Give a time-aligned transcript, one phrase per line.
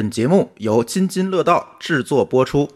[0.00, 2.66] 本节目由津津乐道制作播出。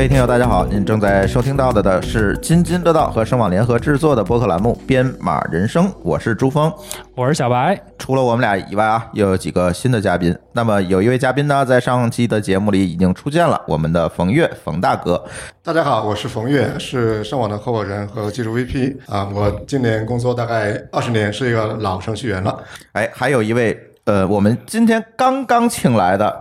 [0.00, 6.72] 各位听友，大家好，您正在收听到的的是津津乐道和声网联合制作的播客栏目《编码人生》，我是朱峰。
[7.14, 10.34] 我是小白，除了我们俩以外啊，又有几个新的嘉宾。
[10.54, 15.22] 那么有一位嘉宾呢，在上期的节目里已经出现了，我们的冯岳，冯大哥。
[15.62, 19.28] 大家好，我是冯岳，是声网的合伙人和技术 VP 啊。
[19.34, 22.58] 我今年工作大概二十年，是一个老程序员了。
[22.92, 26.34] 哎，还有一位呃，我们今天刚刚请来的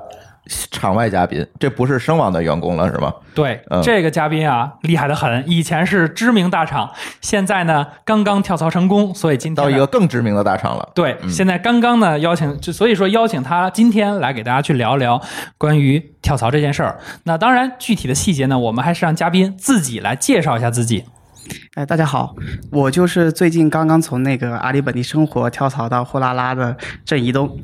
[0.71, 3.13] 场外嘉宾，这不是声网的员工了是吗？
[3.35, 5.43] 对，嗯这个嘉宾啊，厉害的很。
[5.47, 10.89] 以前是知名大厂，现在呢刚刚跳槽成功，所以今天到一个更知名的大厂了。
[10.95, 15.21] 对，现在刚刚呢邀请，就所以说邀请他今天来给大家去聊聊
[15.57, 16.99] 关于跳槽这件事儿。
[17.23, 21.05] 那当然，具体的细节呢，我们还是让嘉宾自己来介绍一下自己。
[21.75, 22.35] 哎，大家好，
[22.71, 27.57] 我就是最近刚刚从那个阿里本地生活跳槽到货拉拉的郑移东，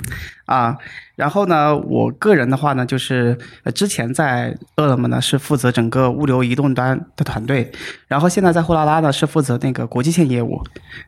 [0.46, 0.78] 啊，
[1.16, 7.70] 然后呢，我个人的话呢，就是呃之前在饿了么呢是负责整个物流移动端的团队，
[8.08, 10.62] 然后现在在货拉拉呢是负责那个国际线业务，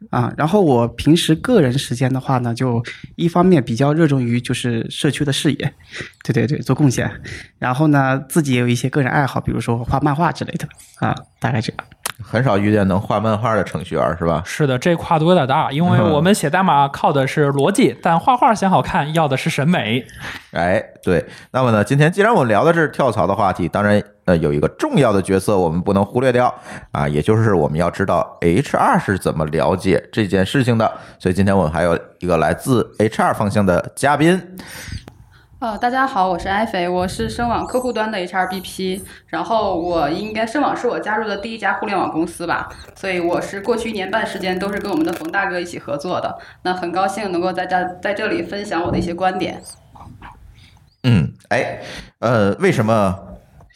[0.10, 2.84] 啊，然后我平时个人时间的话呢，就
[3.16, 5.74] 一方面比较热衷于就是社区的事业，
[6.24, 7.10] 对对对，做贡献，
[7.60, 10.68] 然后呢自己也有一些个人爱好，比如说画漫画之类的，
[11.00, 11.86] 啊，大概这样。
[12.24, 14.42] 很少遇见能画漫画的程序员是吧？
[14.46, 20.06] 是的，这跨度有点大，因为我们写代码靠的是逻辑，但画画想好看要的是审美。
[20.52, 21.24] 哎，对。
[21.52, 26.54] 那么呢，今天既然我们聊的是跳槽的话题，当然呃有一个重要的角色我们不能忽略掉
[26.92, 30.92] 啊，也就是我们要知道 HR 是怎么了解这件事情的。
[31.20, 34.42] 所以今天我们还有一个来自 HR 方向的嘉宾。
[35.60, 49.60] 呃，大家好，我是埃菲，我是声网客户端的 HRBP，然后我应该声网是我加入的第一家互联网公司吧，所以我是过去一年半时间都是跟我们的冯大哥一起合作的，那很高兴能够在这在这里分享我的一些观点。
[51.02, 51.80] 嗯，哎，
[52.20, 53.18] 呃，为什么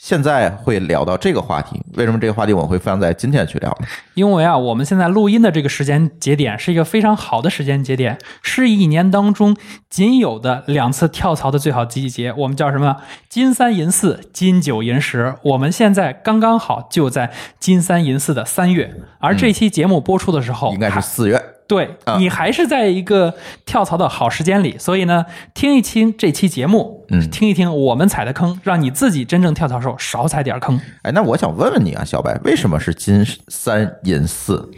[0.01, 1.79] 现在会聊到这个话题？
[1.93, 3.87] 为什么这个话题我会放在今天去聊呢？
[4.15, 9.55] 因为啊，我们现在录音的这个时间节点是一个非常好的时间节点，是一年当中
[9.91, 12.33] 仅有的两次跳槽的最好季节。
[12.35, 12.97] 我们叫什么？
[13.29, 15.35] 金三银四，金九银十。
[15.43, 21.39] 我们现在刚刚好就在金三银四的三月，而这期节目播出的时候，应该是四月。
[21.71, 23.33] 对啊你还是在一个
[23.65, 30.77] 跳槽的好时间里，所以呢，听一听这期节目，嗯听一听我们踩的坑，让你自己真正跳槽时候少踩点坑。
[31.03, 34.69] 哎，那我想问问你啊，小白，为什么是金三银四？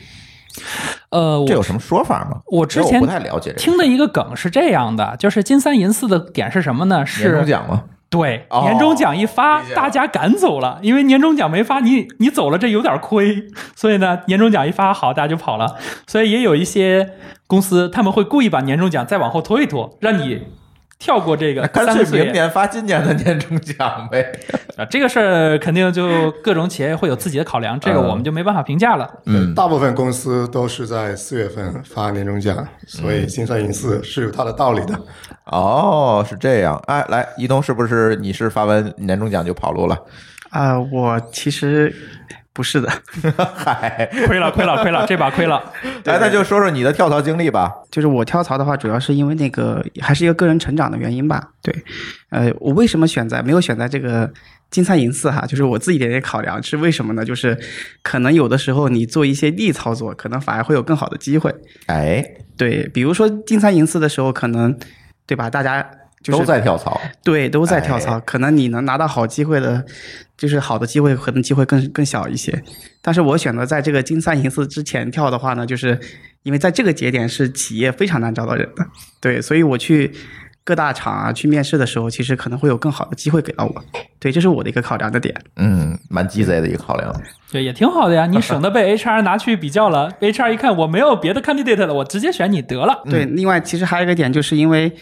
[1.09, 2.41] 呃，这有什么说法吗？
[2.45, 6.97] 我之前不太了解听的一个梗是这样的，就是金三银四的点是什么呢？
[6.97, 7.85] 年终是奖吗？
[8.13, 15.75] 对哦年终奖一发大家赶走了，因为年终奖没发，你你走了这有点亏， 所以呢，年终奖一发好，大家就跑了。
[16.05, 17.13] 所以也有一些
[17.47, 20.43] 公司他们会故意把年终奖再往后拖一拖，让你
[21.03, 24.31] 跳过这个干脆明年发今年的年终奖呗。
[24.77, 24.85] 啊。
[24.85, 29.09] 这个事儿肯定就各种企业会有自己的考量，这个嗯我们就没办法评价了。
[29.25, 34.97] 嗯，大部分公司都是在四月份发年终奖，所以金三银四是有它的道理的。
[35.47, 36.81] 哦，是这样。
[36.87, 39.97] 哎，来，移动是不是你是发完年终奖就跑路了？
[40.51, 41.93] 啊、我其实
[42.53, 42.87] 不是的，
[43.55, 45.59] 嗨， 亏了，亏了，亏了，这把亏了。
[46.05, 47.71] 来，那就说说你的跳槽经历吧。
[47.89, 51.49] 就是我跳槽的话，主要是因为那个还是一个个人成长的原因吧。
[51.63, 51.73] 对，
[52.29, 54.31] 呃，我为什么选择没有选择这个
[54.69, 55.47] 金三银四哈？
[55.47, 57.25] 就是我自己的一些考量是为什么呢？
[57.25, 57.57] 就是
[58.03, 61.51] 可能有的时候你做一些逆操作，可能反而会有更好的机会。
[61.87, 62.23] 哎，
[62.55, 64.77] 对，比如说金三银四的时候，可能
[65.25, 65.49] 对吧？
[65.49, 65.83] 大家
[66.23, 66.99] 就是都在跳槽。
[67.23, 69.85] 对，都在跳槽，哎可能你能拿到好机会的，
[70.37, 72.63] 就是好的机会，可能机会更更小一些。
[73.01, 75.99] 但是我选择在这个金三银四之前跳的话呢，就是
[76.43, 78.85] 因为在这个节点是企业非常难招到人的，
[79.19, 80.13] 对，所以我去
[80.63, 83.83] 各大厂啊去面试的时候，其实可能会有更好的机会给到我。
[84.19, 85.35] 对，这是我的一个考量的点。
[85.57, 87.13] 嗯，蛮鸡贼的一个考量。
[87.51, 90.09] 对，也挺好的呀，你 省得被 HR 拿去比较了。
[90.21, 93.03] HR 一看我没有别的 candidate 了，我直接选你得了。
[93.09, 94.95] 对，另外其实还有一个点，就是因为。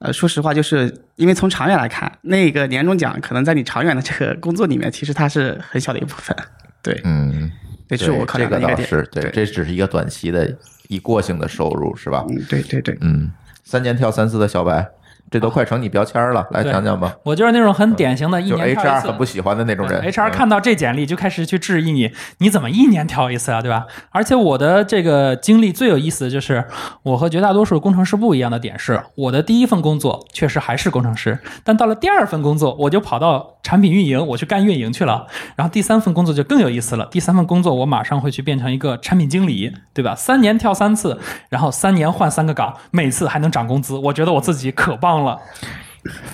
[0.00, 6.36] 呃，说实话，就是因为从长远来看，那个年终奖可能在你长远的这个工作里面，其实它是很小的一部分。
[6.82, 7.50] 对，嗯，
[7.88, 8.76] 对，这是我考虑的一点。
[8.76, 10.56] 这个倒是对，对这只是一个短期的
[10.86, 12.24] 一过性的收入，是吧？
[12.28, 13.30] 嗯，对对对，嗯，
[13.64, 14.88] 三年跳三次的小白，
[15.30, 17.14] 这都快成你标签了，来讲讲吧。
[17.22, 23.86] 我就是那种很典型的一就年跳一 HR 次很不喜欢的那种人 HR 嗯看到这简历就开始去质疑你，你怎么一年跳一次啊，对吧？
[24.10, 26.64] 而且我的这个经历最有意思的就是，
[27.02, 35.26] 我和绝大多数工程师不一样的点是，我的第一份工作确实还是工程师，但到了第二份工作，我就跑到产品运营，我去干运营去了。
[35.56, 40.14] 然后第三份工作就更有意思了，第三份工作我马上会去变成一个产品经理，对吧？
[40.14, 45.38] 三年跳三次，然后三年换三个岗，每次还能涨工资，我觉得我自己可棒了。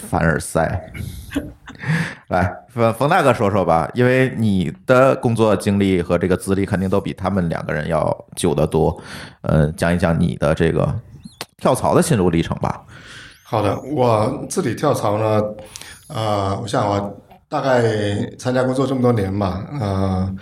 [0.09, 0.93] 凡尔赛。
[2.29, 8.97] 来，冯冯大哥说说吧，因为你的工作经历和这个资历肯定都比他们两个人要久得多。
[9.43, 10.95] 呃，讲一讲你的这个
[11.57, 12.85] 跳槽的心路历程吧。
[13.43, 15.43] 好的，我自己跳槽呢，
[16.09, 17.83] 呃，我想我大概
[18.39, 20.35] 参加工作这么多年吧，呃，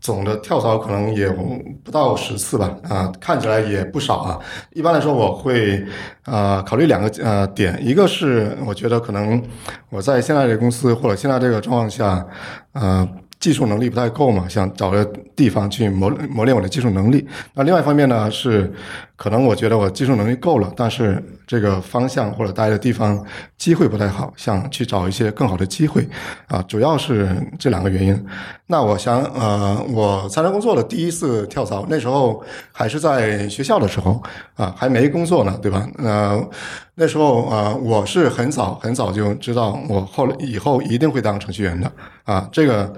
[0.00, 4.38] 总的跳槽可能也不到十次吧，啊、看起来也不少啊。
[4.72, 5.84] 一般来说，我会
[6.24, 9.42] 呃考虑两个呃点，一个是我觉得可能
[9.90, 12.26] 我在现在这个公司或者现在这个状况下，
[12.72, 13.08] 呃。
[13.40, 15.02] 技术能力不太够嘛，想找个
[15.34, 17.26] 地方去磨磨练我的技术能力。
[17.54, 18.70] 那另外一方面呢，是
[19.20, 23.22] 可能我觉得我技术能力够了，但是这个方向或者待的地方
[23.58, 26.08] 机会不太好，想去找一些更好的机会
[26.48, 27.28] 啊，主要是
[27.58, 28.26] 这两个原因。
[28.66, 34.22] 那我想，呃，我参加工作的第一次跳槽，那时候还是在学校的时候
[34.54, 35.86] 啊，还没工作呢，对吧？
[35.98, 36.42] 呃，
[36.94, 41.92] 那时候啊、呃，我是很早很早就知道我后来以后一定会当程序员的
[42.24, 42.90] 啊，这个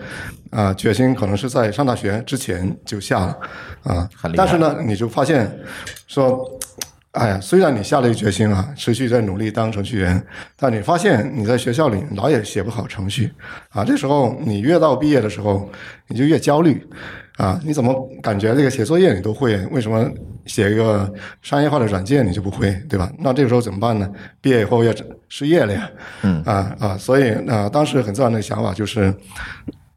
[0.51, 3.37] 啊决心可能是在上大学之前就下了
[3.83, 5.51] 啊但是呢，你就发现
[6.13, 6.47] 说。
[7.13, 10.25] 哎呀，虽然你下了一个决心啊，持续在努力当程序员，
[10.57, 13.31] 但你发现你在学校里老也写不好程序
[13.69, 13.85] 啊。
[13.85, 15.71] 这时候你越到毕业的时候，
[16.09, 16.83] 你就越焦虑
[17.37, 17.61] 啊。
[17.63, 20.11] 你怎么感觉这个写作业你都会，为什么
[20.47, 21.13] 写一个
[21.43, 23.13] 商业化的软件你就不会，对吧？
[23.19, 24.11] 那这个时候怎么办呢？
[24.41, 24.91] 毕业以后要
[25.29, 25.91] 失业了呀，
[26.23, 29.15] 嗯啊啊，所以啊，当时很自然的想法就是，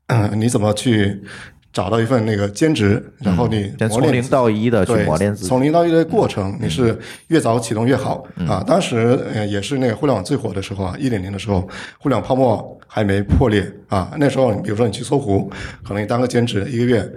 [0.07, 1.23] 嗯，你怎么去
[1.75, 5.47] 找到一份那个兼职，然后你从零到一的去对，磨练自己。
[5.47, 8.63] 嗯从零到一的过程，你是越早启动越好、啊。
[8.65, 11.67] 当时呃也是那个互联网最火的时候啊，一点零的时候，
[11.99, 14.09] 互联网泡沫还没破裂啊。
[14.17, 15.51] 那时候，比如说你去搜狐，
[15.83, 17.11] 可能你当个兼职一个月。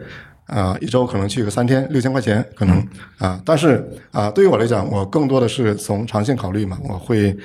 [0.48, 2.84] 啊，一周可能去个三天，六千块钱可能
[3.18, 7.36] 啊，但是啊，对于我来讲，我更多的是从长线考虑嘛，我会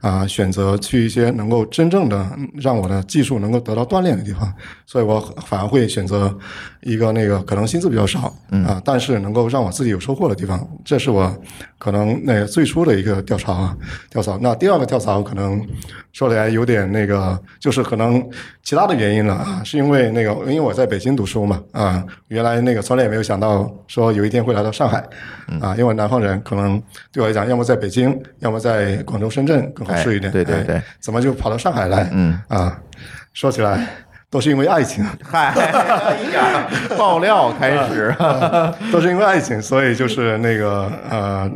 [0.00, 4.52] 啊选择去一些能够真正的让我的技术能够得到锻炼的地方，
[4.86, 6.36] 所以我反而会选择
[6.82, 8.32] 一个那个可能薪资比较少
[8.66, 11.34] 啊，但是能够让我自己有收获的地方，这是我
[11.78, 13.76] 可能那个最初的一个跳槽啊，
[14.10, 14.38] 跳槽。
[14.42, 15.66] 那第二个跳槽可能
[16.12, 18.22] 说起来有点那个，就是可能
[18.62, 24.98] 其他的原因了啊，是因为那个因为我在北京读书嘛啊，原来那个从来也没有想到说有一天会来到上海
[25.60, 26.82] 啊，因为南方人可能
[27.12, 30.30] 对我来讲，要么在北京，要么在广州、深圳更合适一点。
[30.30, 32.08] 哎对对哎对怎么就跑到上海来？
[32.12, 32.76] 嗯啊，
[33.32, 33.86] 说起来
[34.30, 35.04] 都是因为爱情。
[35.22, 35.52] 嗨，
[36.24, 36.42] 一点
[36.96, 38.14] 爆料开始。
[38.92, 41.50] 都是因为爱情，所以就是那个呃，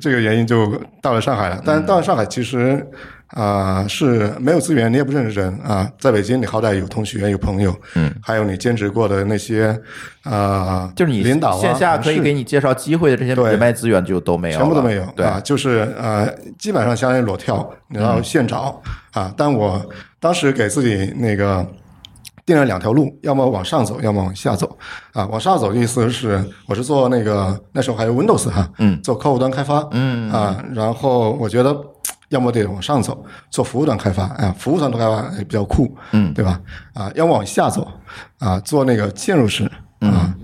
[0.00, 1.62] 这个原因就到了上海了。
[1.64, 2.86] 但是到了上海，其实
[3.28, 5.90] 啊、呃是没有资源，你也不认识人啊。
[5.98, 9.68] 在北京，你好歹有同学、有朋友，嗯，还有你兼职过的那些
[10.22, 18.80] 啊、呃就是你领导啊、线下可以给你介绍机会的这些对人脉资源就都没有，全部都没有，对，啊，就是呃，基本上相当于裸跳，然后现找、
[19.12, 19.32] 啊。
[19.36, 19.84] 但我
[20.20, 21.66] 当时给自己那个
[22.46, 24.78] 定了两条路，要么往上走，要么往下走
[25.12, 25.26] 啊。
[25.26, 31.74] 往上走的意思是，我是做那个那时候还有 Windows 哈，嗯，做客户端开发，嗯啊，然后我觉得。
[32.28, 36.60] 要么得往上走，做服务端开发，啊，服务端开发也比较酷，嗯对吧？
[36.92, 37.86] 啊，要么往下走，
[38.38, 40.34] 啊，做那个嵌入式，啊，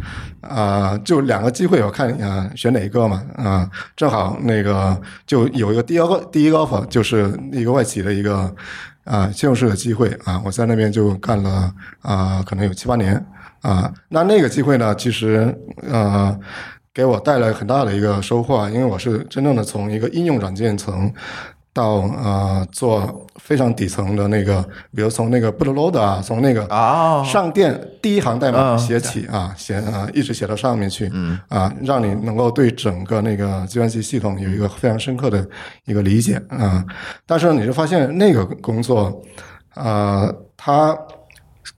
[0.40, 3.22] 啊，就两个机会，我看啊，选哪一个嘛？
[3.36, 8.54] 啊，正好那个就有一个第二个第一个 offer，就是一个外企的一个
[9.04, 13.14] 啊嵌入式的机会啊，我在那边就干了啊，可能有七八年
[13.62, 13.92] 啊。
[14.08, 16.38] 那那个机会呢，其实呃。
[16.92, 21.10] 给我带来很大的一个收获啊，因为我是真正的从一个应用软件层
[21.72, 24.62] 到呃做非常底层的那个，
[24.94, 35.46] 比如从那个 bootloader 啊，从那个啊上电第一行代码嗯写起啊，写啊一直写到上面去，嗯啊，让你能够对整个那个计算机系统有一个非常深刻的
[35.84, 36.84] 一个理解啊。
[37.26, 39.22] 但是你就发现那个工作，
[39.74, 40.96] 啊，它。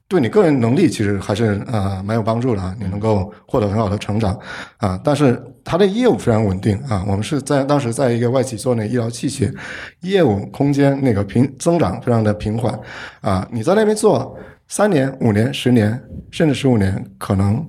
[0.07, 4.37] 对你个人能力其实还是呃蛮有帮助的啊，你能够获得很好的成长
[4.77, 4.99] 啊。
[5.03, 9.53] 但是它的业务非常稳定啊，我们是在当时在一个外企做那医疗器械，
[10.01, 12.77] 业务空间那个平增长非常的平缓
[13.21, 13.47] 啊。
[13.51, 16.01] 你在那边做三年、五年、十年，
[16.31, 17.65] 甚至十五年，可能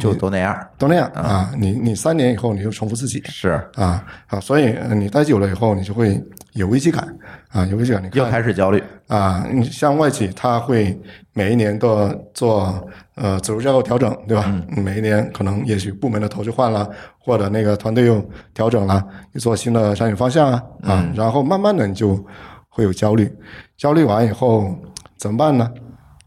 [0.00, 0.56] 就都那样。
[0.76, 1.52] 都那样啊。
[1.56, 6.20] 你你三年以后你就重复自己，是，啊啊，所以呃你待久了以后，你就会
[6.52, 7.16] 有危机感
[7.48, 8.02] 啊，有危机感。
[8.02, 10.98] 你又开始焦虑，啊，你像外企，它会
[11.32, 14.44] 每一年都做呃组织架构调整，对吧？
[14.46, 22.22] 嗯每一年可能也许部门的头就换了，或者那个团队又调整了，你做新的产品方向啊啊，然后慢慢的你就
[22.68, 23.30] 会有焦虑，
[23.76, 24.74] 焦虑完以后
[25.16, 25.70] 怎么办呢？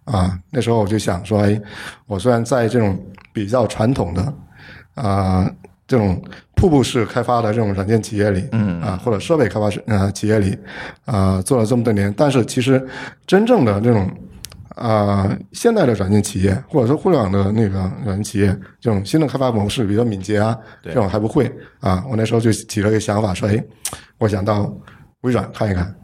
[0.06, 1.60] 啊，那时候我就想说，哎，
[2.08, 2.98] 我虽然在这种
[3.34, 4.34] 比较传统的
[4.96, 5.52] 啊
[5.88, 6.20] 这种
[6.56, 10.58] 瀑布式开发的这种软件企业里，嗯啊或者设备开发式呃企业里
[11.06, 12.84] 啊做了这么多年，但是其实
[13.28, 14.10] 真正的这种
[14.70, 18.48] 啊现代的软件企业或者说互联网的那个软件企业
[18.80, 23.64] 这种新的开发模式，比如说敏捷啊对这种还不会啊，我那时候就起了一个想法说，哎，
[24.18, 24.74] 我想到
[25.22, 25.96] 微软看一看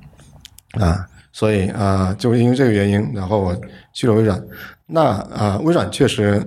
[0.74, 1.06] 啊。
[1.34, 3.56] 所以啊、就因为这个原因，然后我
[3.94, 4.38] 去了微软。
[4.86, 6.46] 那啊、微软确实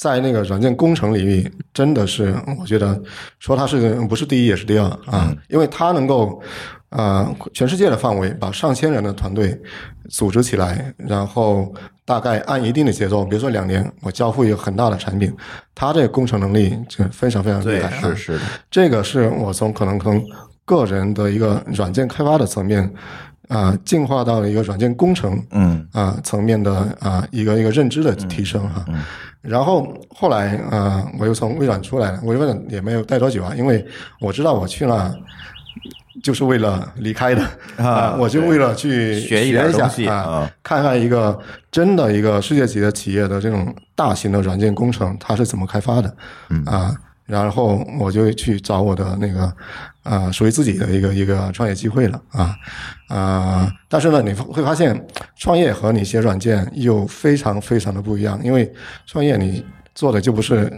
[0.00, 2.98] 在那个软件工程领域，真的是我觉得
[3.38, 6.40] 说它是不是第一也是第二啊，因为它能够
[6.88, 9.54] 啊、全世界的范围把上千人的团队
[10.08, 11.70] 组织起来，然后
[12.06, 15.30] 大概按一定的节奏，比如说两年我交付一个很大的产品，
[15.74, 18.00] 它这个工程能力就非常非常厉害，啊。
[18.00, 20.24] 是是的，这个是我从可能从
[20.64, 22.90] 个人的一个软件开发的层面
[23.50, 28.82] 啊、进化到了一个软件工程嗯啊、层面的啊、一个一个认知的提升哈。
[29.42, 33.84] 然后后来啊、我又从微软出来了，微软也没有待多久啊，因为
[34.20, 35.14] 我知道我去了。
[36.24, 37.42] 就是为了离开的
[37.76, 41.38] 啊我就为了去学一下啊，看看一个
[41.70, 46.14] 真的一个世界级的企业的这种大型的软件工程，它是怎么开发的，
[46.50, 46.94] 嗯啊，
[47.30, 49.52] 然后我就去找我的那个
[50.02, 52.56] 啊属于自己的一个一个创业机会了啊
[53.08, 55.06] 啊，但是呢，你会发现
[55.36, 58.70] 创业和你写软件又非常非常的不一样，因为
[59.06, 60.70] 创业你做的就不是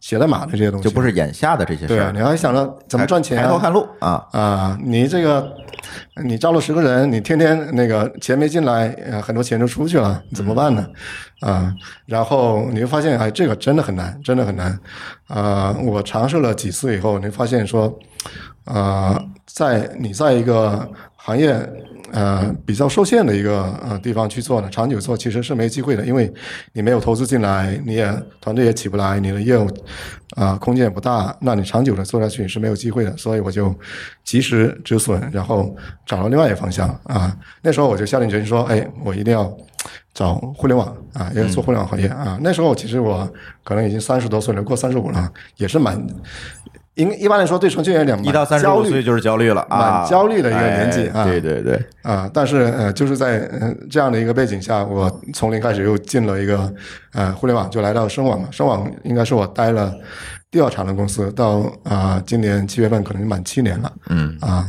[0.00, 5.52] 写代码的这些东西，就不是眼下的这些事儿，你还想着怎么赚钱啊抬头看路啊，啊，你这个
[6.24, 10.86] 你招了十个人，你天天那个钱没进来，呃，很多钱就出去了，怎么办呢？
[11.40, 11.74] 啊，
[12.06, 14.78] 然后你会发现，哎，这个真的很难，真的很难。
[15.26, 17.98] 啊，我尝试了几次以后，你会发现说，
[18.64, 21.54] 啊，在你在一个行业
[22.12, 26.32] 呃比较受限的一个呃地方去做呢，长久做其实是没机会的，因为
[26.72, 29.68] 你没有投资进来，你也团队也起不来，你的业务
[30.36, 33.16] 啊、空间也不大，那你长久的做下去是没有机会的。
[33.16, 33.74] 所以我就
[34.24, 35.74] 及时止损，然后
[36.06, 37.36] 找了另外一个方向啊。
[37.62, 39.52] 那时候我就下定决心说，哎，我一定要
[40.14, 42.38] 找互联网啊，要做互联网行业啊。
[42.42, 43.28] 那时候其实我
[43.64, 46.00] 可能已经三十多岁了，过三十五了，也是蛮。
[46.94, 51.22] 应一般来说，对程序员来讲，一到三十五岁就是焦虑了啊，蛮焦虑的一个年纪啊。
[51.22, 56.72] 哎对对对，啊，但是呃，就是在呃这样的一个背景下，我从零开始又进了一个
[57.12, 58.48] 呃互联网，就来到声网嘛。
[58.50, 59.94] 声网应该是我待了
[60.50, 64.66] 第二长的公司，到啊、今年七月份可能满七年了嗯，啊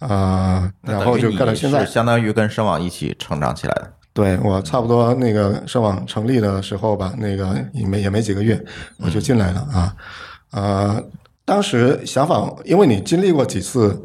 [0.00, 1.86] 啊，那然后就干到现在。
[1.86, 8.60] 相当于跟声网一起成长起来的，对我差不多那个声网成立的时候吧，那个也没也没几个月，
[8.98, 9.94] 我就进来了啊。
[10.50, 11.00] 啊、
[11.52, 14.02] 当时想法，因为你经历过几次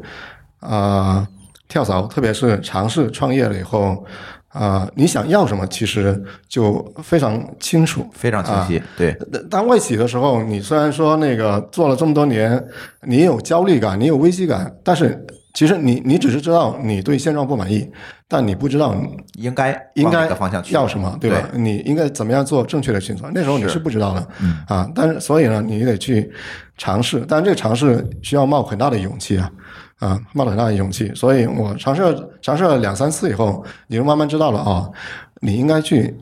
[0.60, 1.26] 啊、
[1.66, 4.04] 跳槽，特别是尝试创业了以后
[4.48, 8.06] 啊、你想要什么，其实就非常清楚。
[8.12, 9.16] 非常清晰，对，
[9.48, 12.62] 当外企的时候，你虽然说那个做了这么多年，
[13.06, 17.90] 你有焦虑感，你有危机感，但是其实你你只是知道你对现状不满意，
[18.28, 21.48] 但你不知道你应该应该方向去要什么，对吧？
[21.54, 23.28] 你应该怎么样做正确的选择？
[23.34, 24.28] 那时候你是不知道的，
[24.68, 26.30] 啊，但是所以呢，你得去
[26.76, 29.50] 尝试，但这个尝试需要冒很大的勇气啊，
[29.98, 31.10] 啊，冒了很大的勇气。
[31.14, 34.92] 所以我尝试了尝试了两三次以后，你就慢慢知道了哦，
[35.40, 36.14] 你应该去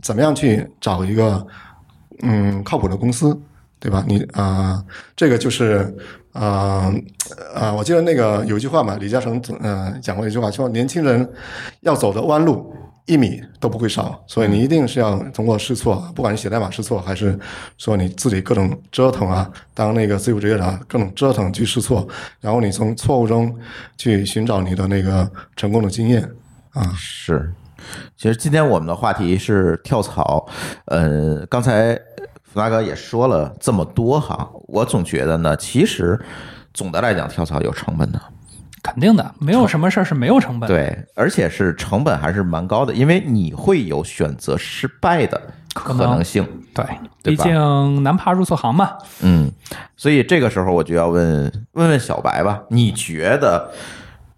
[0.00, 1.46] 怎么样去找一个
[2.22, 3.38] 嗯靠谱的公司，
[3.78, 4.02] 对吧？
[4.08, 4.82] 你啊、
[5.14, 5.94] 这个就是
[6.32, 6.92] 啊
[7.54, 11.28] 啊，我记得那个有一句话嘛，李嘉诚呃讲过一句话，说年轻人
[11.80, 12.74] 要走的弯路
[13.04, 17.38] 一米都不会少，所以你一定是要通过试错，不管是写代码试错，还是
[17.76, 22.06] 说你自己各种折腾啊，当那个自由职业者各种折腾去试错，
[22.40, 23.54] 然后你从错误中
[23.98, 26.22] 去寻找你的那个成功的经验
[26.70, 26.92] 啊。
[26.96, 27.52] 是，
[28.16, 30.46] 其实今天我们的话题是跳槽，
[30.86, 31.98] 呃，刚才
[32.52, 36.20] 福大哥也说了这么多哈，我总觉得呢，其实
[36.74, 38.20] 总的来讲，跳槽有成本的，
[38.82, 40.76] 肯定的，没有什么事儿是没有成本的。
[40.76, 45.40] 对，而且是成本还是蛮高的，因为你会有选择失败的
[45.72, 46.46] 可能性。
[46.74, 46.84] 对，
[47.22, 48.98] 毕竟难爬入错行嘛。
[49.22, 49.50] 嗯，
[49.96, 53.70] 所以这个时候我就要问问问小白吧，你觉得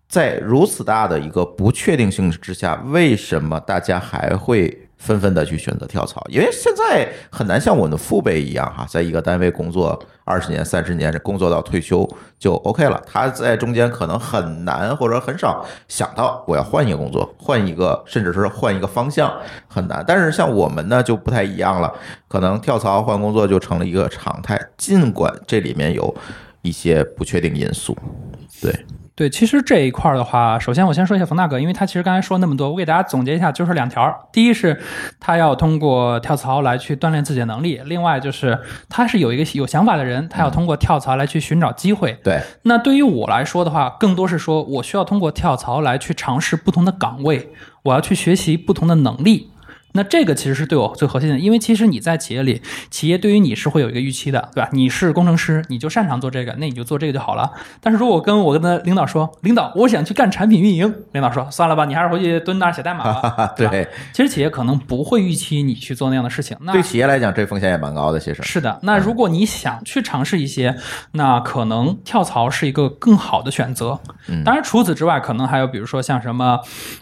[0.08, 12.08] 在如此大的一个不确定性之下，为什么大家还会纷纷的去选择跳槽，因为现在很难像我们的父辈一样哈，在一个单位工作二十年、三十年，工作到退休
[12.38, 12.98] 就 OK 了。
[13.06, 19.30] 他在中间可能很难或者很少想到我要换一个工作，换一个，甚至是换一个方向，
[19.68, 20.02] 很难。
[20.08, 21.92] 但是像我们呢就不太一样了，
[22.26, 26.14] 可能跳槽换工作就成了一个常态，尽管这里面有
[26.62, 27.94] 一些不确定因素。
[28.62, 28.72] 对，
[29.16, 34.28] 对，其实这一块儿的话，首先我先说一下冯大哥，因为他其实刚才说那么多，我给大家总结一下，就是两条。
[34.32, 34.80] 第一是
[35.20, 42.18] 他要通过跳槽来去锻炼自己的能力，另外就是他是有一个有想法的人，他要通过跳槽来去寻找机会。
[42.24, 47.50] 对，那对于我来说的话，更多是说我需要通过跳槽来去尝试不同的岗位，
[47.84, 49.52] 我要去学习不同的能力。
[49.96, 52.60] 那这个其实是对我最核心的，因为其实你在企业里，
[52.90, 54.68] 企业对于你是会有一个预期的，对吧？
[54.72, 57.50] 你是工程师，你就擅长做这个，那你就做这个就好了。
[57.80, 63.52] 但是如果跟我跟他领导说，领导我想去干产品运营，领导说算了吧，你还是回去蹲那儿写代码吧。
[63.56, 66.56] 对吧，对，其实企业可能不会预期你去做那样的事情。
[66.60, 68.18] 那对企业来讲，这风险也蛮高的。
[68.18, 70.76] 其实是的，那如果你想去尝试一些，
[71.12, 74.00] 那可能跳槽是一个更好的选择。
[74.28, 76.58] 嗯当然除此之外，可能还有比如说像什么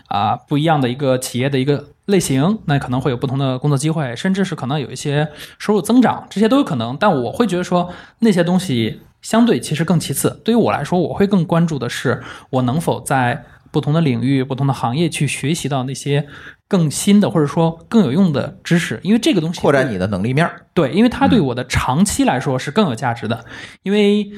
[0.09, 5.29] 啊、不一样的一个企业的一个类型，那可能会有不同的工作机会，甚至是可能有一些
[5.59, 6.97] 收入增长，这些都有可能。
[6.99, 10.41] 但我会觉得说那些东西相对其实更其次。
[10.45, 16.27] 对于我来说，我会更关注的是我能否在不同的领域、不同的行业去学习到那些
[16.69, 20.67] 更新的或者说更有用的知识，因为这个东西对扩展你的能力面儿。
[20.75, 23.45] 对，因为它对我的长期来说是更有价值的，
[23.85, 24.31] 因为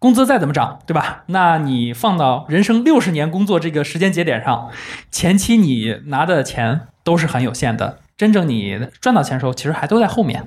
[0.00, 1.22] 工资再怎么涨，对吧？
[1.28, 4.68] 那你放到人生六十年工作这个时间节点上，
[5.10, 10.44] 前期你拿的钱都是很有限的，真正你赚到钱的时候，其实还都在后面。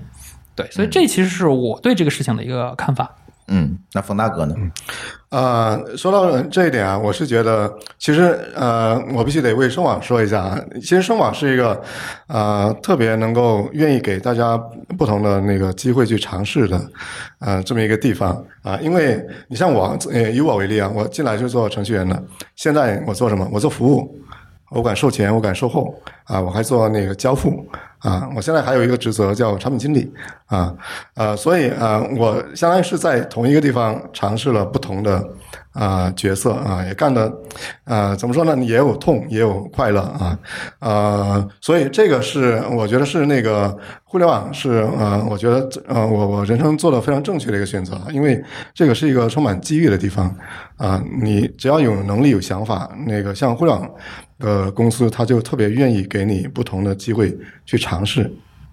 [0.56, 3.16] 对，所以这其实是我对这个事情的一个看法。
[3.50, 4.56] 嗯，那冯大哥呢？
[5.30, 10.60] 呃，说到这一点啊，我是觉得，其实呃，我必须得为声网说一下啊。
[10.82, 11.82] 其实声网是一个
[12.28, 14.58] 呃特别能够愿意给大家
[14.98, 16.82] 不同的那个机会去尝试的
[17.40, 18.78] 呃这么一个地方啊。
[18.82, 22.22] 因为你像我，呃，以我为例啊，我进来就做程序员的，
[22.58, 23.48] 现在我做什么？
[23.54, 24.14] 我做服务，
[24.70, 25.94] 我管售前，我管售后
[26.26, 27.66] 啊，我还做那个交付
[28.00, 28.30] 啊。
[28.36, 30.14] 我现在还有一个职责叫产品经理
[30.48, 30.76] 啊，
[31.16, 35.26] 呃，所以啊，我相当于是在同一个地方尝试了不同的
[35.78, 37.32] 啊、角色啊，也干的
[37.84, 38.58] 呃怎么说呢？
[38.64, 40.40] 也有痛，也有快乐啊，
[40.80, 48.44] 啊，所以这个是我觉得是那个互联网是呃，我觉得呃，我我人生做的非常正确的一个选择，因为
[48.74, 50.36] 这个是一个充满机遇的地方
[50.78, 53.90] 啊、你只要有能力、有想法，那个像互联网
[54.40, 57.36] 的公司，他就特别愿意给你不同的机会
[57.66, 58.32] 去尝试。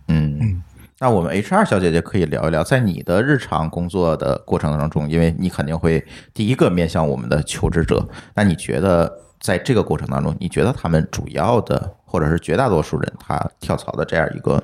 [0.09, 0.63] 嗯嗯
[1.01, 6.03] 那我们 HR 小姐姐可以聊一聊，在你的日常工作的过程当中，因为你肯定会
[6.33, 14.63] 第一个面向我们的求职者，那你觉得在这个过程当中，你觉得他们主要的或者是绝大多数人他跳槽的这样一个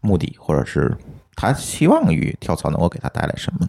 [0.00, 0.96] 目的，或者是
[1.34, 3.66] 他希望于跳槽能够给他带来什么？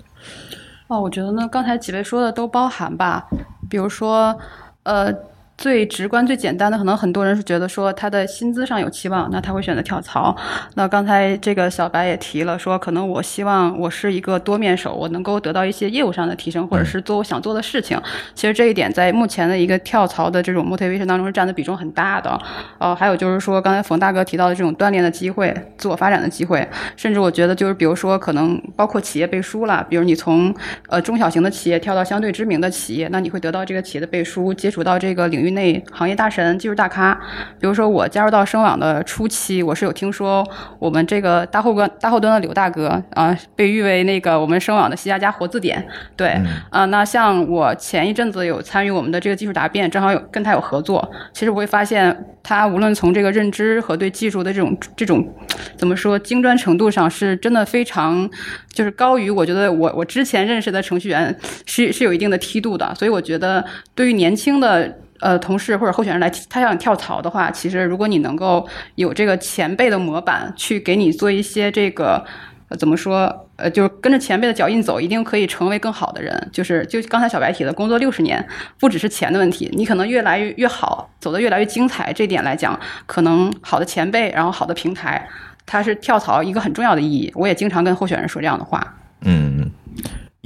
[0.90, 3.28] 哦，我觉得呢，刚才几位说的都包含吧，
[3.70, 4.38] 比如说，
[4.84, 5.12] 呃。
[5.58, 10.36] 最直观、最简单的，可能很多人是觉得说他的薪资上有期望，那他会选择跳槽。
[10.76, 18.00] 那刚才这个小白也提了，说可能我希望我是一个多面手，我能够得到一些业务上的提升，或者是做我想做的事情。
[18.36, 22.40] 其实这一点在目前的一个跳槽的这种 motivation 当中是占的比重很大的。
[22.78, 30.54] 呃，还有就是说刚才冯大哥提到的这种锻炼的机会、自我发展的机会，甚至我觉得就是比如说可能包括企业背书啦，比如你从
[30.88, 37.14] 呃中小型的企业跳到相对知名的企业，那你会得到这个企业的背书，接触到这个领域内行业大神、技术大咖。
[37.60, 40.48] 比如说我加入到声网的初期，我是有听说
[40.80, 45.88] 我们这个大后端大后端的刘大哥啊、被誉为那个我们声网的西加加活字典。
[46.16, 51.10] 对，啊、那像我前一阵子有参与我们的这个技术答辩，正好有跟他有合作。
[51.34, 55.28] 其实我会发现，他无论从这个认知和对技术的这种这种
[55.76, 58.30] 怎么说精专程度上，是真的非常
[58.72, 62.94] 就是高于我觉得我我之前认识的程序员是是有一定的梯度的。
[62.96, 64.98] 所以我觉得对于年轻的。
[65.20, 72.26] 呃，同事或者候选人来，他想跳槽的话，其实如果你能够有这个前辈的模板，去给你做一些这个。
[72.70, 73.48] 呃，怎么说？
[73.56, 76.50] 呃，就是跟着前辈的脚印走，一定可以成为更好的人。
[76.52, 78.46] 就是就刚才小白提的，工作六十年，
[78.78, 82.12] 不只是钱的问题，你可能越来越越好，走得越来越精彩。
[82.12, 85.30] 这点来讲，可能好的前辈，然后好的平台，
[85.66, 87.32] 它是跳槽一个很重要的意义。
[87.36, 88.96] 我也经常跟候选人说这样的话。
[89.22, 89.72] 嗯，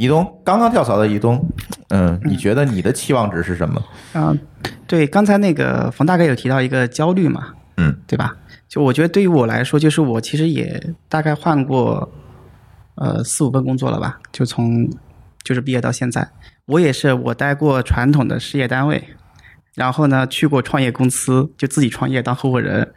[0.01, 1.39] 移东刚刚跳槽的移东，
[1.89, 3.79] 嗯，你觉得你的期望值是什么？
[4.13, 4.35] 啊、
[4.87, 8.35] 对，刚才那个冯大哥有提到一个焦虑嘛，嗯，对吧？
[8.67, 12.11] 就我觉得对于我来说，就是我其实也大概换过
[12.95, 14.89] 呃四五份工作了吧，就从
[15.43, 16.27] 就是毕业到现在，
[16.65, 19.03] 我也是我待过传统的事业单位，
[19.75, 22.91] 然后呢去过创业公司，就自己创业当合伙人，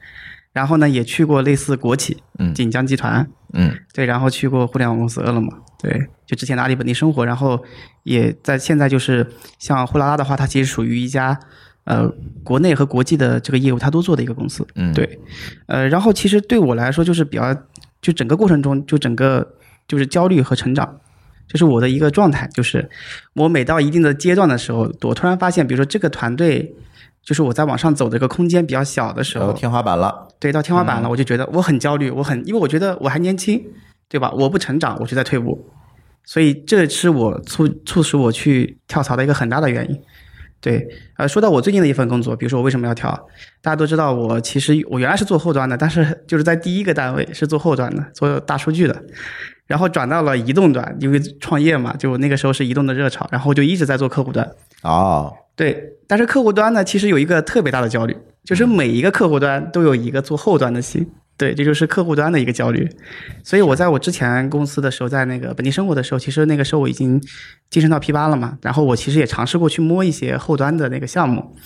[0.54, 2.54] 然后呢也去过类似国企，嗯。
[2.54, 3.76] 锦江集团，嗯。
[3.92, 7.62] 对，然后去过互联网公司饿了么，对，就之前的阿里本地生活，然后
[8.04, 9.26] 也在现在就是
[9.58, 11.38] 像呼啦啦的话，它其实属于一家
[11.84, 12.08] 呃
[12.44, 15.18] 国内和国际的这个业务它都做的一个公司，嗯，，对，
[15.66, 17.52] 呃，然后其实对我来说就是比较，
[18.00, 19.56] 就整个过程中就整个
[19.88, 21.00] 就是焦虑和成长，
[21.48, 22.88] 这是我的一个状态，就是
[23.34, 26.76] 我每到一定的阶段的时候，我突然发现，比如说这个团队。
[27.24, 33.62] 就是我在往上走的一个空间比较小的时候，到天花板了，对，到天花板了，我就觉得我很焦虑，我很，因为我觉得我还年轻，
[34.08, 34.30] 对吧？
[34.32, 35.66] 我不成长，我就在退步，
[36.24, 40.00] 所以这是我促促使我去跳槽的一个很大的原因。
[40.60, 40.86] 对，
[41.18, 43.10] 呃，说到我最近的一份工作，比如说我为什么要跳，
[43.60, 49.02] 大家都知道我其实我原来是做后端的，但是就是在第一个单位是做后端的，做大数据的，
[49.66, 54.50] 然后转到了移动端，因为创业嘛，就那个时候是移动的热潮，然后就一直在做客户端。
[54.82, 61.10] 哦，对，但是客户端呢，其实有一个特别大的焦虑，就是每一个客户端都有一个做后端的心。
[61.36, 62.88] 对，这就是客户端的一个焦虑。
[63.42, 67.20] 所以我在我之前公司的时候，在那个本地生活的时候，其实那个时候我已经
[67.70, 68.56] 晋升到 P 八了嘛。
[68.62, 71.56] 然后我其实也尝试过去摸一些后端的那个项目，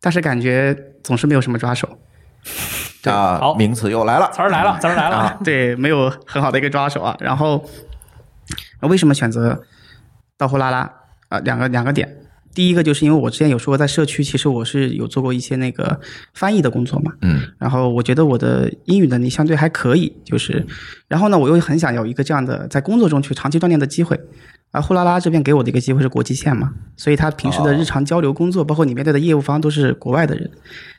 [0.00, 1.86] 但是感觉总是没有什么抓手。
[3.04, 5.16] 啊好，名词又来了，词儿来了，词儿来了。
[5.16, 7.14] 啊， 对，没有很好的一个抓手啊。
[7.20, 7.62] 然后
[8.80, 9.62] 为什么选择
[10.38, 10.90] 到货拉拉
[11.28, 11.38] 啊？
[11.40, 12.16] 两个两个点。
[12.54, 16.00] 第一个就是因为我之前有说过，在社区其实我是有做过一些那个
[16.34, 17.40] 翻译的工作嘛，嗯。
[17.58, 20.66] 然后我觉得我的英语能力相对还可以，就是，
[21.06, 24.18] 然后呢，我又很想有一个这样的在工作中去长期锻炼的机会，
[24.72, 30.50] 而呼啦啦这边给我的一个机会是国际线嘛，所以他平时的日常交流工作，包括你面对的业务方都是国外的人，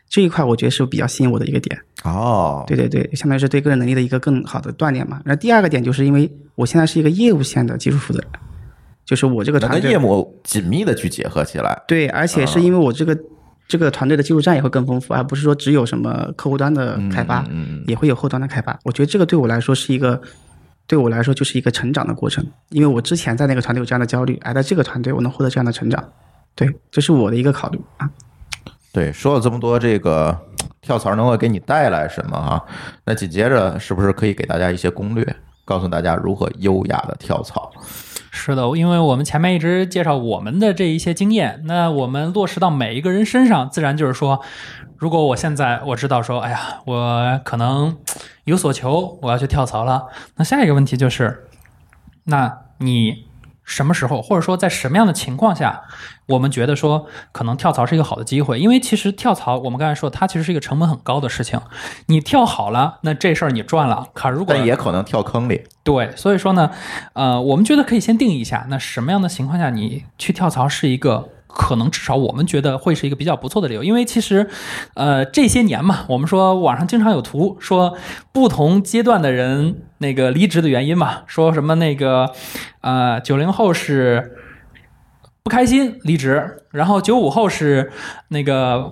[0.07, 1.77] 这一块我觉得是比较吸引我的一个点。
[2.03, 5.21] 哦，对对对，相当于是对个人能力的一个更好的锻炼嘛。
[5.25, 8.29] 那第二个点就是因为我现在是一个业务线的技术负责人，
[9.09, 13.17] 就是我这个团队业务紧密的去结合起来，对，而且是因为我这个、
[13.67, 18.77] 这个团队的技术栈也会更丰富，而不是说只有什么客户端的开发，嗯嗯也会有后端的开发。
[18.83, 20.21] 我觉得这个对我来说是一个。
[20.85, 26.03] 对我来说就是一个成长的过程，因为我之前在那个团队有这样的焦虑，而在这个团队我能获得这样的成长，
[26.55, 28.09] 对，这是我的一个考虑啊。
[28.91, 30.35] 对，说了这么多，这个
[30.81, 32.59] 跳槽能够给你带来什么啊？
[33.05, 37.71] 那紧接着是不是可以给大家一些攻略，告诉大家如何优雅的跳槽？
[38.41, 44.39] 是的，因为我们前面一直介绍我们的这一些经验，那我们落实到每一个人身上，自然就是说，
[44.95, 47.97] 如果我现在我知道说，哎呀，我可能
[48.45, 51.47] 有所求，我要去跳槽了，那下一个问题就是，
[52.23, 53.25] 那你
[53.69, 55.83] 什么时候，或者说在什么样的情况下，
[56.25, 58.59] 我们觉得说可能跳槽是一个好的机会？
[58.59, 61.61] 因为其实跳槽，我们刚才说，它其实是一个成本很高的事情。
[62.07, 64.07] 你跳好了，那这事儿你赚了。
[64.13, 65.63] 可如果但也可能跳坑里。
[65.83, 66.71] 对，所以说呢，
[67.13, 74.47] 呃，我们觉得可以先定义一下，那什么样的情况下你去跳槽是一个可能至少我们觉得会是一个比较不错的理由，因为其实，
[74.93, 77.97] 呃，这些年嘛，我们说网上经常有图说
[78.31, 82.31] 不同阶段的人那个离职的原因嘛，说什么那个，
[82.81, 84.37] 呃，九零后是
[85.41, 87.91] 不开心离职，然后九五后是
[88.27, 88.91] 那个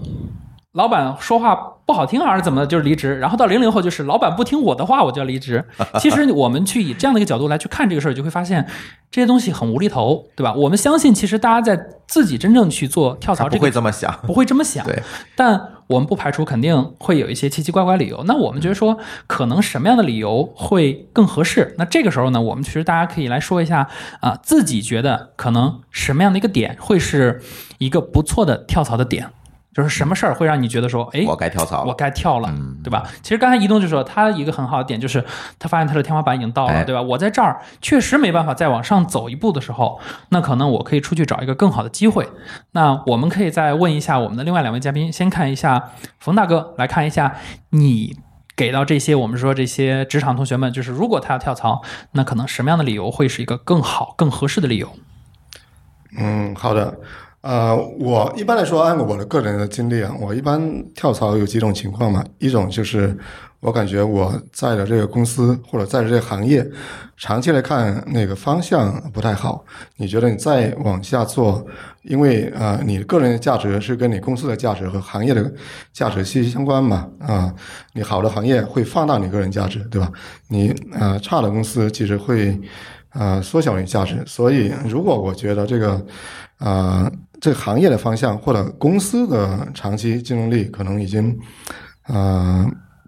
[0.78, 1.56] 老板说话
[1.88, 3.18] 不好听还是怎么的，就是离职。
[3.18, 5.66] 然后到零零后就是老板不听我的话，我就要离职。
[6.00, 8.68] 其实我们去以这样的一个角度来去看这个事儿，就会发现
[9.10, 10.54] 这些东西很无厘头，对吧？
[10.54, 15.02] 我们相信，其实大家在自己真正去做跳槽不会这么想，不会这么想，对，
[15.36, 18.24] 但我们不排除肯定会有一些奇奇怪怪理由。
[18.26, 21.74] 那我们觉得说，可能什么样的理由会更合适？
[21.80, 27.42] 那这个时候呢，我们其实大家可以来说一下啊、自己觉得可能什么样的一个点会是
[27.80, 29.32] 一个不错的跳槽的点，
[29.78, 31.94] 就是什么事儿会让你觉得说，哎，我该跳槽我。
[31.94, 33.04] 该跳了，嗯对吧？
[33.22, 35.24] 其实刚才移动就说他一个很好的点就是
[35.60, 37.02] 他发现他的天花板已经到了，哎对吧？
[37.04, 42.28] 我在这儿确实没办法再往上走一步的时候，那可能我可以出去找一个更好的机会。
[42.72, 47.36] 那我们可以再问一下我们的另外两位嘉宾，先看一下冯大哥，来看一下
[47.70, 48.18] 你。
[48.56, 54.90] 给到这些我们说这些职场同学们，就是如果他要跳槽，那可能什么样的理由会是一个更好、更合适的理由？
[56.18, 56.98] 嗯，好的。
[57.42, 60.60] 呃，我一般来说，按我的个人的经历啊，我一般
[60.94, 62.24] 跳槽有几种情况嘛。
[62.40, 63.18] 一种就是
[63.60, 66.68] 我感觉我在的这个公司或者在的这个行业，
[67.16, 69.64] 长期来看那个方向不太好。
[69.96, 71.66] 你觉得你再往下做，
[72.02, 75.50] 因为呃，你个人的价值是跟你公司的价值和行业的
[75.94, 77.08] 价值息息相关嘛。
[77.20, 77.54] 啊、
[77.94, 80.12] 你好的行业会放大你个人价值，对吧？
[80.50, 82.60] 你呃差的公司其实会
[83.14, 84.22] 呃缩小你价值。
[84.26, 86.06] 所以，如果我觉得这个
[86.60, 91.38] 呃这个行业的方向或者公司的长期竞争力可能已经
[92.08, 92.66] 呃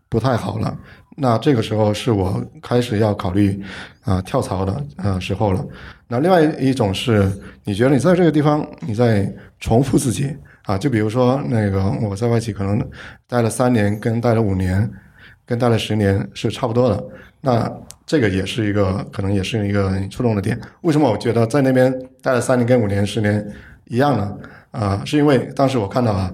[0.07, 0.77] 不太好了，
[1.17, 3.61] 那这个时候是我开始要考虑
[4.03, 5.65] 啊、跳槽的呃时候了。
[6.07, 7.31] 那另外一种是，
[7.63, 12.79] 你觉得你在这个地方你在重复自己啊，就比如说那个我在外企可能
[13.27, 14.89] 待了三年跟待了五年，
[15.45, 17.03] 跟待了十年是差不多的。
[17.41, 17.71] 那
[18.05, 20.59] 这个也是一个可能也是一个触动的点。
[20.81, 23.47] 为什么我觉得在那边待了三年跟五年、十年
[23.89, 24.37] 一样呢？
[24.71, 26.31] 啊、是因为当时我看到啊，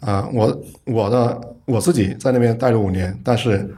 [0.00, 3.68] 啊、我我的我自己在那边待了五年，但是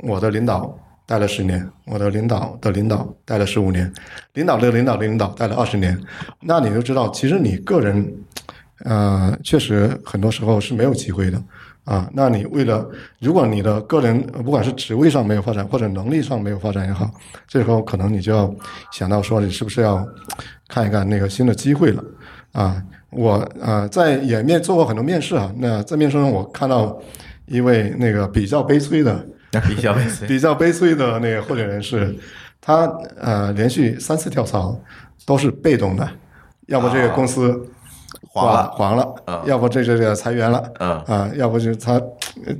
[0.00, 3.90] 我的领导待了十年，我的领导的领导待了十五年，
[4.34, 5.98] 领导的领导的领导待了二十年，
[6.40, 8.14] 那你就知道，其实你个人，
[8.84, 11.42] 呃，确实很多时候是没有机会的
[11.84, 12.06] 啊。
[12.12, 12.86] 那你为了，
[13.18, 17.10] 如果你的个人不管是职位上没有发展，或者能力上没有发展也好，
[17.46, 18.54] 这时候可能你就要
[18.92, 20.06] 想到说，你是不是要
[20.68, 22.04] 看一看那个新的机会了
[22.58, 22.82] 啊？
[23.10, 27.00] 我呃在也面做过很多面试啊，那在面试中我看到
[27.46, 29.26] 一位那个比较悲催的。
[29.66, 30.28] 比较悲催。
[30.28, 32.14] 比较悲催的那个候选人是，
[32.60, 32.84] 他
[33.18, 34.78] 呃连续三次跳槽
[35.24, 36.06] 都是被动的，
[36.66, 37.66] 要么这个公司
[38.26, 42.00] 黄了黄了，嗯要不这这这裁员了，嗯啊、要不就是他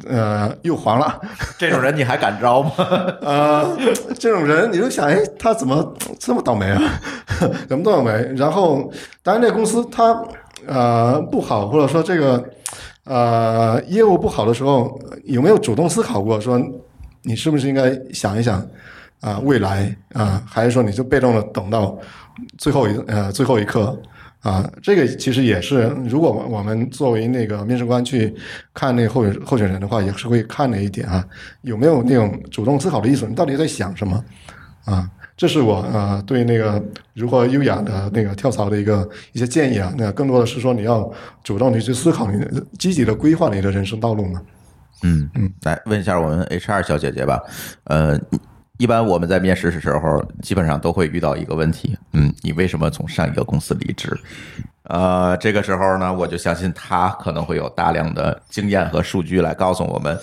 [0.09, 1.21] 呃又黄了，
[1.59, 2.71] 这种人你还敢招吗？
[3.21, 3.77] 呃，
[4.19, 6.81] 这种人你就想，哎，他怎么这么倒霉啊？
[7.69, 8.11] 怎么倒霉？
[8.37, 8.91] 然后，
[9.23, 10.23] 当然，这公司他
[10.67, 12.43] 呃不好，或者说这个
[13.05, 16.61] 呃业务不好的时候，有没有主动思考过说，
[17.23, 18.65] 你是不是应该想一想
[19.21, 21.97] 啊、未来啊、还是说你就被动的等到
[22.57, 24.01] 最后一呃最后一刻？
[24.41, 28.33] 啊，这个其实也是，如果我们作为那个面试官去
[28.73, 31.27] 看那个候选候选人的话，也是会看的一点啊，
[31.63, 33.27] 有没有那种主动思考的意思？
[33.27, 34.25] 你到底在想什么？
[34.85, 36.81] 啊，这是我呃对那个
[37.15, 39.93] 如何优雅的那个跳槽的一个一些建议啊。
[39.99, 44.41] 那更多的是说你要主动的去思考你的积极的规划你的人生道路嘛。
[45.03, 47.41] 嗯嗯，来问一下我们 HR 小姐姐吧。
[47.85, 48.17] 呃，
[48.79, 54.19] 一般我们在面试的时候，基本上都会遇到一个问题，嗯，你为什么从上一个公司离职？
[54.85, 60.19] 呃，这个时候呢，我就相信他可能会有大量的经验和数据来告诉我们，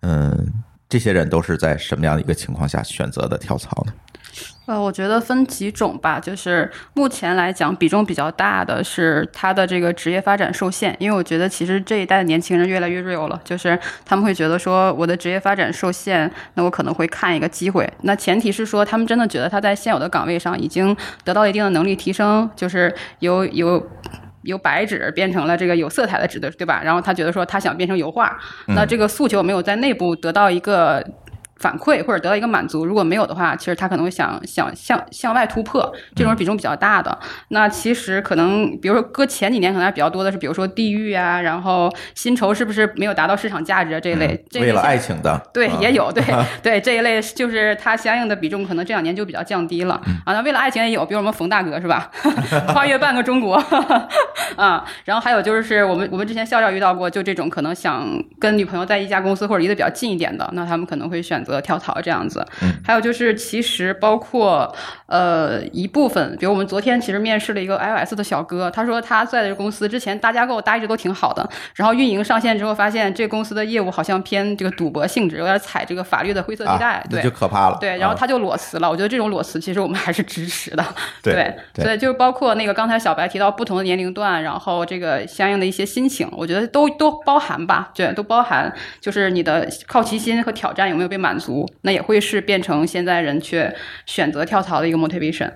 [0.00, 0.52] 嗯，
[0.88, 3.92] 这些人都是在什么样的一个情况下选择的跳槽呢？
[4.66, 23.84] 呃，我觉得分几种吧，就是目前来讲比重比较大的是他的这个职业发展受限，因为我觉得其实这一代的年轻人越来越 real 了，就是他们会觉得说我的职业发展受限，那我可能会看一个机会，那前提是说他们真的觉得他在现有的岗位上已经得到一定的能力提升，就是有有。
[24.44, 26.80] 由白纸变成了这个有色彩的纸的，对吧？
[26.82, 28.34] 然后他觉得说他想变成油画，
[28.68, 31.06] 那这个诉求没有在内部得到一个
[31.60, 37.16] 反馈或者得到一个满足，如果没有的话，其实他可能会想想向向外突破，这种比重比较大的。
[37.48, 46.24] 那其实可能，比如说搁前几年可能还比较多的是，比如说地域啊，然后薪酬是不是没有达到市场价值啊这一类，这一类为了爱情的， 对，啊也有对
[46.62, 49.94] 对这一类，就是它相应的比重可能这两年就比较降低了
[50.24, 50.32] 啊。
[50.32, 52.10] 那为了爱情也有，比如我们冯大哥是吧？
[52.72, 53.56] 跨越半个中国
[54.56, 54.84] 啊。
[55.04, 58.06] 然后还有就是我们我们之前校校遇到过，就这种可能想
[58.38, 62.46] 跟女朋友在一家公司或者离得比较近一点的，那他们可能会选择跳槽这样子。
[62.84, 64.70] 还有就是其实包括
[65.06, 77.30] 呃一部分，比如我们昨天其实面试了一个 iOS 的小哥，他说他在这个公司之前大架构搭一直都挺好的，然后运营上线之后发现这公司的业务好像偏这个赌博性质，有点踩这个法律的灰色地带，啊，对就。
[77.30, 77.78] 可怕了。
[77.80, 78.90] 对，然后啊他就裸辞了。
[78.90, 80.84] 我觉得这种裸辞其实我们还是支持的。
[81.22, 88.70] 对对，对所以就是包括那个刚才小白提到不同的年龄段，然后这个相应的一些心情，我觉得都都包含吧，对，都包含。
[89.00, 91.39] 就是你的好奇心和挑战有没有被满足，
[91.82, 93.74] 那也会是变成现在人却
[94.06, 95.50] 选择跳槽的一个 motivation。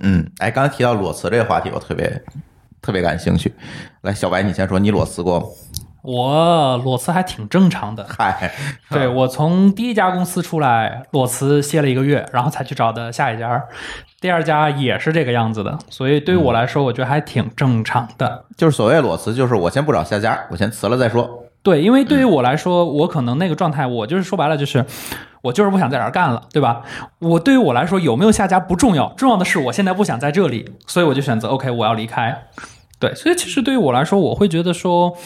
[0.00, 2.22] 嗯，哎，刚才提到裸辞这个话题，我特别
[2.80, 3.52] 特别感兴趣。
[4.02, 5.46] 来，小白，你先说，你裸辞过吗？
[6.02, 8.06] 我裸辞还挺正常的。
[8.08, 8.52] 嗨，
[8.88, 13.62] 对我从第一家公司出来裸辞歇了一个月，然后才去找的下一家，
[14.20, 18.44] 第二家也是这个样子的，所以对于我来说，我觉得还挺正常的。
[18.56, 21.44] 就是所谓裸辞，就是我先不找下家，我先辞了再说。
[21.62, 24.84] 对，因为对于我来说，我可能那个状态，我就是说白了，就是
[25.42, 26.82] 我就是不想在这儿干了，对吧？
[27.18, 32.46] 我对于我来说，有没有下家不重要，重要的是我现在不想在这里，所以我就选择 OK，我要离开。
[33.00, 35.16] 对，所以其实对于我来说，我会觉得说，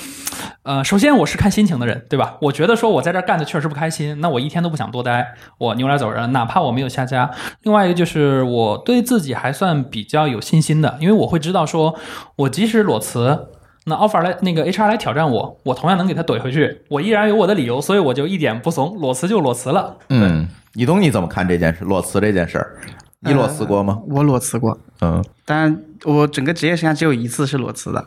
[0.64, 2.37] 呃，首先我是看心情的人，对吧？
[2.42, 7.31] 我觉得说我在这儿干的确实不开心，那我一天都不想多待，我牛来走人，哪怕我没有下家。
[7.62, 11.95] 另外一个就是我对自己还算比较有信心的，因为我会知道说，
[12.37, 13.47] 我即使裸辞。
[13.85, 19.97] 那 offer 来那个 HR 来挑战我，我同样能给他怼回去，我依然有我的理由，所以我就一点不怂，裸辞就裸辞了。
[20.09, 21.85] 嗯，以东你怎么看这件事？
[21.85, 22.77] 裸辞这件事儿，
[23.21, 24.01] 你裸辞过吗？
[24.09, 28.07] 我裸辞过，嗯但我整个职业生涯只有一次是裸辞的，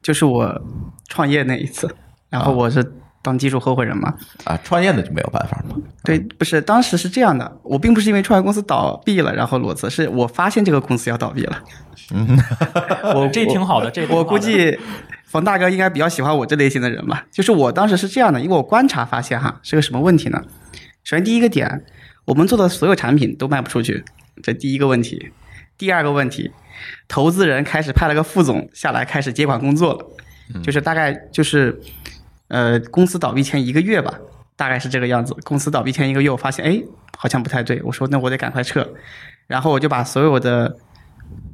[0.00, 0.62] 就是我
[1.08, 1.92] 创业那一次，
[2.30, 2.92] 然后我是
[3.26, 4.14] 当技术合伙人嘛。
[4.44, 5.76] 啊，创业的就没有办法嘛。
[6.04, 11.62] 对，不是，当时是这样的，我并不是因为创业公司倒闭了然后裸辞，是我发现这个公司要倒闭了。
[12.14, 12.38] 嗯
[13.16, 14.78] 我这挺好的，这我估计
[15.24, 17.26] 冯大哥应该比较喜欢我这类型的人吧。
[17.32, 20.40] 就是我当时是这样的，因为我观察发现哈，是个什么问题呢？
[21.02, 21.84] 首先第一个点，
[22.24, 24.04] 我们做的所有产品都卖不出去，
[24.42, 25.32] 这第一个问题。
[25.78, 26.50] 第二个问题，
[27.06, 31.78] 投资人开始派了个副总下来开始接管工作了，就是大概就是，
[32.48, 34.14] 呃，公司倒闭前一个月吧，
[34.54, 35.34] 大概是这个样子。
[35.44, 36.80] 公司倒闭前一个月，我发现哎，
[37.16, 38.86] 好像不太对，我说那我得赶快撤，
[39.46, 40.76] 然后我就把所有的，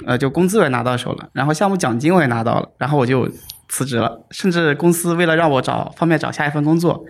[0.06, 3.28] 呃，就工资我也拿到手了，然后项目奖金我也拿到了，然后我就
[3.68, 7.02] 辞职了，甚至公司为了让我找方便找下一份工作，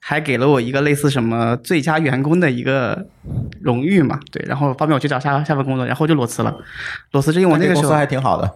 [0.00, 3.06] 还给了我一个类似什么最佳员工的一个
[3.60, 6.56] 荣誉嘛，对，然后方便我去找下下份工作，然后我就裸辞了。
[7.12, 8.50] 裸辞是因为我那个时候公司还挺好的，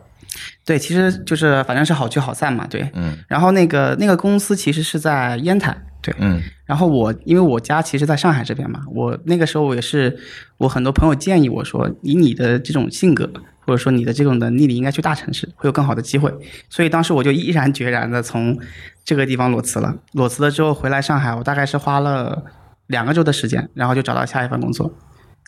[0.64, 2.88] 对，其实就是反正是好聚好散嘛，对。
[2.94, 6.14] 嗯然后那个那个公司其实是在烟台，对。
[6.18, 10.16] 嗯然后我因为我家其实在上海这边嘛，我那个时候我也是
[10.58, 13.28] 我很多朋友建议我说，以你的这种性格
[13.66, 16.32] 或者说你的这种能力，你应该去大城市，会有更好的机会。
[16.68, 18.56] 所以当时我就毅然决然的从
[19.04, 19.94] 这个地方裸辞了。
[20.12, 22.44] 裸辞了之后回来上海，我大概是花了
[22.86, 24.92] 两个周的时间，然后就找到下一份工作。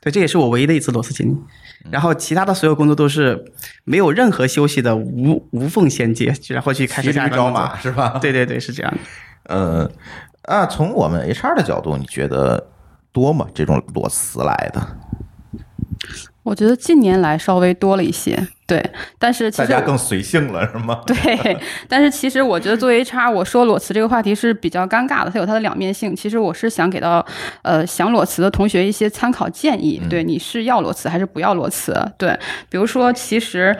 [0.02, 1.36] 对，这也是我唯一的一次裸辞经历。
[1.88, 3.52] 然后其他的所有工作都是
[3.84, 7.60] 没有任何休息的，无无缝衔接，然后去开始骑驴找下一份工作。
[7.60, 8.18] 马是吧？
[8.20, 8.98] 对对对，是这样的。
[9.44, 9.90] 嗯，
[10.42, 12.68] 啊，从我们 HR 的角度，你觉得
[13.12, 13.46] 多吗？
[13.54, 14.98] 这种裸辞来的，
[16.42, 18.82] 我觉得近年来稍微多了一些，对，
[19.18, 21.00] 但是其实大家更随性了是吗？
[21.06, 26.14] 对，但是其实我觉得作为 HR，我说裸辞这个话题是比较尴尬的，它有它的两面性。
[26.14, 27.24] 其实我是想给到
[27.62, 31.92] 呃想裸辞的同学一些参考建议，对，你是要裸辞还是不要裸辞？
[32.16, 32.38] 对，
[32.70, 33.76] 比如说，其实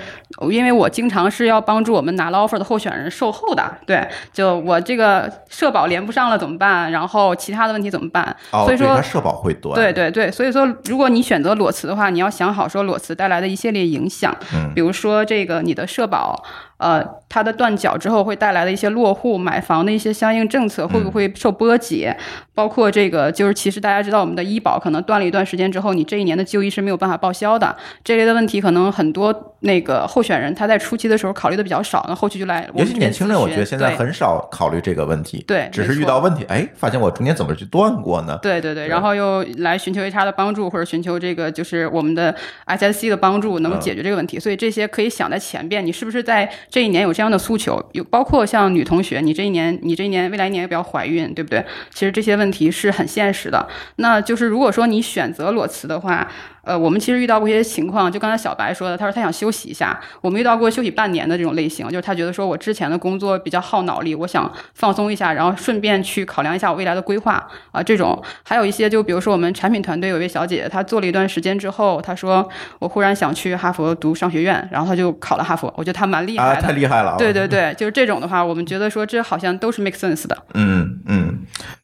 [0.50, 6.90] 因为我经常是要帮助我们拿了 offer 的候选人售后的，对，就我这个社保连不上了怎么办？
[6.90, 8.36] 然后其他的问题怎么办？
[8.50, 16.44] 哦，所以说社保会断，对对对，所以说，如果你选择裸辞的话，你要想好说裸辞带来的一系列影响，嗯比如说这个你的社保，
[16.82, 22.08] 呃，它的断缴之后会带来的一些落户买房的一些相应政策会不会受波及，
[22.54, 38.38] 包括这个就是其实大家知道我们的医保可能断了一段时间之后，你这一年的就医是没有办法报销的，这类的问题可能很多那个候选人他在初期的时候考虑的比较少，那后期就来我尤其年轻人，我觉得现在很少考虑这个问题，对只是遇到问题，哎，发现我中间怎么去断过呢？
[38.42, 38.88] 对对对，对。
[38.88, 42.34] 然后又来寻求 HR 的帮助，或者寻求这个就是我们的
[42.66, 44.40] SSC 的帮助，能解决这个问题。
[44.40, 47.84] 所以这些可以想在前边，你是不是在这一年有这样的诉求？
[47.92, 51.62] 有包括像女同学，你这一年，你这一年未来一年要不要怀孕，对不对？
[51.92, 53.68] 其实这些问题是很现实的。
[53.96, 56.26] 那就是如果说你选择裸辞的话，
[56.64, 60.00] 呃，我们其实遇到过一些情况，就刚才小白说的，他说他想休息一下。
[60.20, 72.48] 我们遇到过休息半年的这种类型，就是他觉得说我之前的工作比较耗脑力，我想放松一下，然后顺便去考量一下我未来的规划啊、这种还有一些，就比如说我们产品团队有一位小姐姐，她做了一段时间之后，她说
[72.78, 76.62] 我忽然想去哈佛读商学院，然后她就考了哈佛，我觉得她蛮厉啊，害的。
[76.62, 77.16] 太厉害了！
[77.18, 80.36] 对对对，就是这种的话，我们觉得说这好像都是 make sense 的。
[80.54, 81.38] 嗯嗯，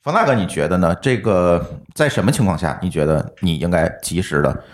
[0.09, 0.95] 冯大哥，你觉得呢？
[1.03, 4.65] 这个在什么情况下，你觉得你应该及时的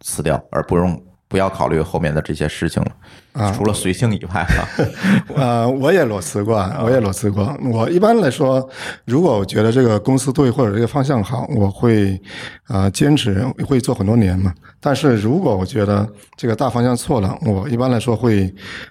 [0.00, 2.90] 辞掉，而不用不要考虑后面的这些事情了？
[3.32, 4.68] 啊除了随性以外啊，
[5.36, 7.56] 呃，我也裸辞过，我也裸辞过。
[7.72, 8.68] 我一般来说，
[9.04, 12.20] 如果我觉得这个公司对或者这个方向好，我会
[12.68, 14.52] 呃坚持，会做很多年嘛。
[14.80, 18.46] 但是如果我觉得这个大方向错了，我一般来说会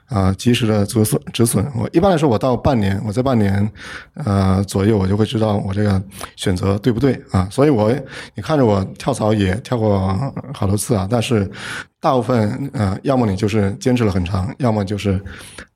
[0.07, 1.65] 啊、呃及时的止损止损。
[1.75, 3.69] 我一般来说，我到半年，我在半年
[4.25, 6.01] 呃左右，我就会知道我这个
[6.35, 7.47] 选择对不对啊。
[7.49, 7.91] 所以我
[8.35, 9.99] 你看着我跳槽也跳过
[10.53, 11.49] 好多次啊，但是
[11.99, 15.21] 大部分呃，要么你就是坚持了很长，要么就是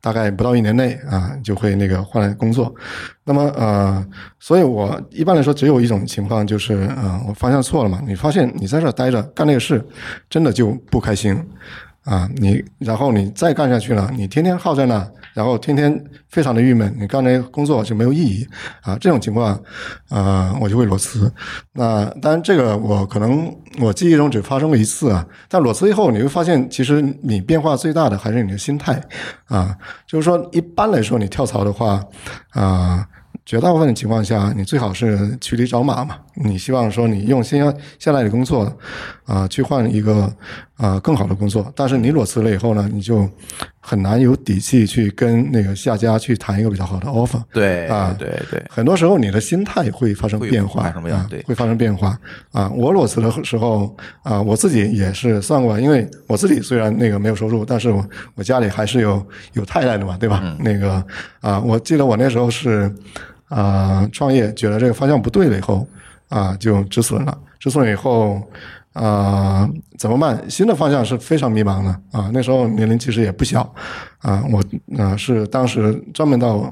[0.01, 2.73] 大概不到一年内啊就会那个换工作。
[3.23, 4.05] 那么呃，
[4.39, 9.83] 所以我一般来说只有一种情况就是呃，我方向错了嘛，你发现你在这儿待着干那个事，
[10.29, 11.33] 真的就不开心
[12.03, 18.47] 啊，你然后你再干下去了，你天天耗在那，然后天天非常的郁闷，你干那工作就没有意义
[18.81, 19.57] 啊，这种情况，
[20.09, 21.31] 呃，我就会裸辞。
[21.71, 29.01] 那当然，这个我可能我记忆中只发生过一次啊，但裸辞以后，你会发现，其实你变化最大的还是你的心态
[29.45, 29.75] 啊。
[30.05, 32.03] 就是说，一般来说，你跳槽的话，
[32.49, 33.07] 啊。
[33.45, 36.15] 绝大部分的情况下，你最好是骑驴找马嘛。
[36.33, 37.59] 你希望说你用现
[37.99, 38.73] 现在的工作，
[39.25, 40.33] 啊、去换一个
[40.83, 41.71] 啊、更好的工作。
[41.73, 43.29] 但是你裸辞了以后呢，你就
[43.79, 47.41] 很难有底气去跟那个下家去谈一个比较好的 offer。
[47.53, 52.19] 对啊对对，很多时候你的心态会发生变化，啊会发生变化
[52.51, 52.69] 啊。
[52.75, 60.41] 我裸辞的时候啊，我自己也是算过，因为我自己虽然那个没有收入，但是我我家里还是有有太太的嘛，对吧？
[60.43, 61.01] 嗯那个
[61.39, 62.93] 啊，我记得我那时候是
[63.47, 65.88] 啊创业，觉得这个方向不对了以后
[66.27, 67.38] 啊，就止损了。
[67.57, 68.41] 止损以后。
[68.93, 69.67] 啊、
[69.97, 70.43] 怎么办？
[70.47, 72.29] 新的方向是非常迷茫的啊。
[72.31, 73.61] 那时候年龄其实也不小
[74.19, 74.63] 啊，我
[75.01, 76.71] 啊、是当时专门到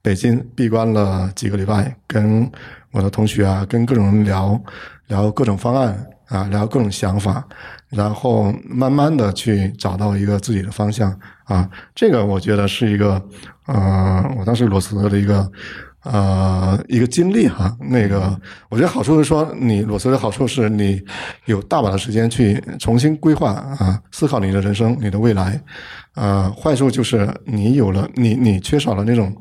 [0.00, 2.50] 北京闭关了几个礼拜，跟
[2.92, 4.58] 我的同学啊，跟各种人聊
[5.08, 7.46] 聊各种方案啊，聊各种想法，
[7.90, 11.68] 然后慢慢的去找到一个自己的方向啊。
[11.94, 13.22] 这个我觉得是一个
[13.66, 15.50] 呃，我当时裸辞的一个。
[16.02, 18.38] 呃，一个经历哈，那个
[18.70, 21.02] 我觉得好处是说，你裸辞的好处是你
[21.44, 25.60] 有大把的时间去重新规划啊，思考你的人生、你的未来。
[26.14, 29.34] 呃，坏处就是你有了你你缺少了那种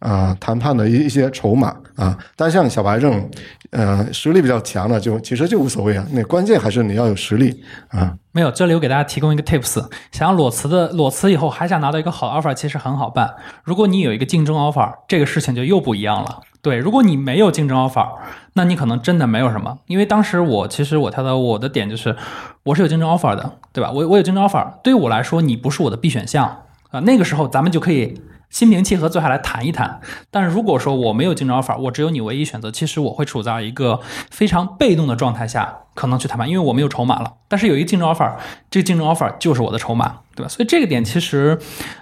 [0.00, 2.18] 啊谈判的一一些筹码啊。
[2.36, 3.30] 但像小白这种
[3.70, 6.04] 呃实力比较强的，就其实就无所谓啊。
[6.10, 8.14] 那关键还是你要有实力啊。
[8.32, 13.34] 没有，这里我给大家提供一个 tips，想要裸辞的裸辞以后还想拿到一个好 offer，其实很好办。
[13.64, 16.40] 如果你有一个竞争 offer，这个事情就又不一样了。
[16.62, 18.06] 对，如果你没有竞争 offer，
[18.52, 19.78] 那你可能真的没有什么。
[19.86, 22.14] 因为当时我其实我他的我的点就是，
[22.62, 23.90] 我是有竞争 offer 的，对吧？
[23.90, 27.00] 我我有竞争 offer，对于我来说，你不是我的 B 选项啊。
[27.00, 28.20] 那个时候咱们就可以
[28.50, 30.00] 心平气和坐下来谈一谈。
[30.30, 37.32] 但如果说我没有竞争 offer，我只有你唯一选择，其实我会处在一个非常被动的状态下，可能去谈判，因为我没有筹码了。
[37.48, 38.30] 但是有一个竞争 offer，
[38.70, 40.48] 这个竞争 offer 就是我的筹码，对吧？
[40.48, 41.58] 所以这个点其实，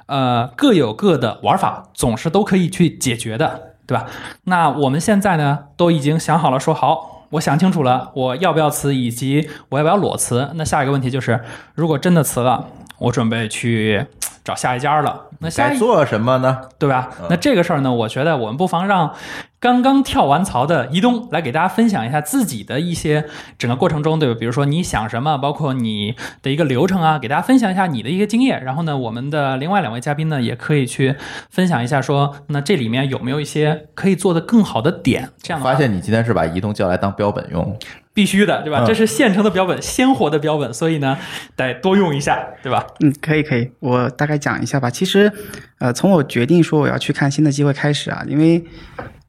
[0.06, 3.74] 呃，各有各的玩法，总是都可以去解决的。
[3.88, 4.04] 对吧？
[4.44, 10.50] 那我们现在呢，都已经想好了，说好，我想清楚了，我要不要辞，以及我要不要裸辞。
[10.56, 11.42] 那下一个问题就是，
[11.72, 12.66] 如果真的辞了，
[12.98, 14.06] 我准备去
[14.44, 15.26] 找下一家了。
[15.40, 16.58] 那下一该做什么呢？
[16.78, 17.10] 对吧？
[17.30, 19.14] 那这个事儿呢，我觉得我们不妨让
[19.60, 23.24] 刚刚跳完槽的移东来给大家分享一下自己的一些
[23.56, 24.36] 整个过程中，对吧？
[24.38, 28.64] 比如说你想什么，包括你的一个流程啊，给大家分享一下你的一个经验。
[28.64, 31.14] 然后呢，我们的另外两位嘉宾呢，也可以去
[31.50, 35.28] 分享一下说，那这里面有没有一些可以做的更好的点？
[35.40, 37.78] 这样发现你今天是把移动叫来当标本用，
[38.18, 38.82] 必须的，对吧？
[38.82, 41.16] 嗯这是现成的标本，鲜活的标本，所以呢，
[41.54, 42.84] 得多用一下，对吧？
[42.98, 44.90] 嗯，可以可以，我大概讲一下吧。
[44.90, 45.32] 其实，
[45.78, 48.64] 呃，从我决定说我要去看新的机会开始啊，因为，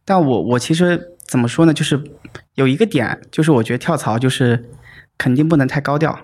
[0.04, 2.02] 但我我其实怎么说呢，就是
[2.56, 4.68] 有一个点，就是我觉得跳槽就是
[5.20, 6.18] 肯定不能太高调，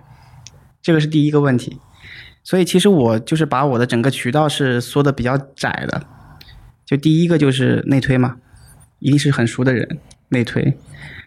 [0.82, 1.78] 这个是第一个问题。
[2.44, 6.02] 所以其实我就是把我的整个渠道是缩的比较窄的，
[6.84, 8.38] 就第一个就是内推嘛，
[8.98, 10.00] 一定是很熟的人
[10.30, 10.76] 内推，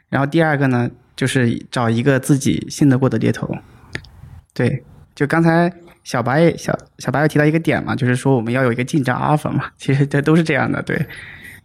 [0.08, 3.52] 然后第二个呢就是找一个自己信得过的猎头，
[4.54, 4.84] 对，
[5.14, 5.72] 就刚才
[6.04, 11.06] 小白小小白又提到一个点嘛，就是说我们要有一个竞争 offer 嘛，其实这都是这样的，对，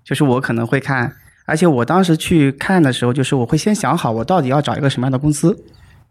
[0.04, 1.16] 就是我可能会看，
[1.46, 5.58] 而且我当时去看的时候，就是我会先想好我到底要找一个什么样的公司，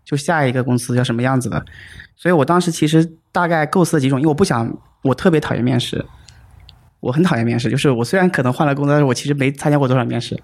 [0.04, 1.64] 就下一个公司要什么样子的，
[2.16, 6.04] 所以我当时其实大概构思了几种，因为我不想，我特别讨厌面试，
[7.00, 10.40] 我很讨厌面试，就是我虽然可能换了工作，但是我其实没参加过多少面试，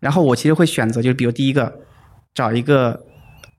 [0.00, 1.80] 然后我其实会选择，就是比如第一个
[2.34, 3.04] 找一个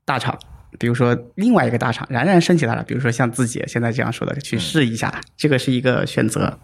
[0.04, 0.38] 大厂。
[0.78, 6.60] 比如说另外一个大厂冉冉升起来了，比如说像自己现在这样说的，去试一下，这个是一个选择，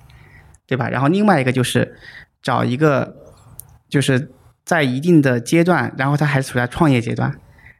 [0.64, 0.88] 对吧？
[0.88, 1.96] 然后另外一个就是
[2.40, 3.16] 找一个，
[3.90, 4.30] 就是
[4.64, 7.34] 在一定的阶段，然后它还处在创业阶段，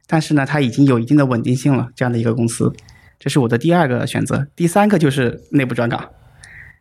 [0.05, 2.73] 但是呢，它已经有一定的稳定性了，这样的一个公司，
[3.17, 4.45] 这是我的第二个选择。
[4.53, 6.09] 第三个就是内部转岗，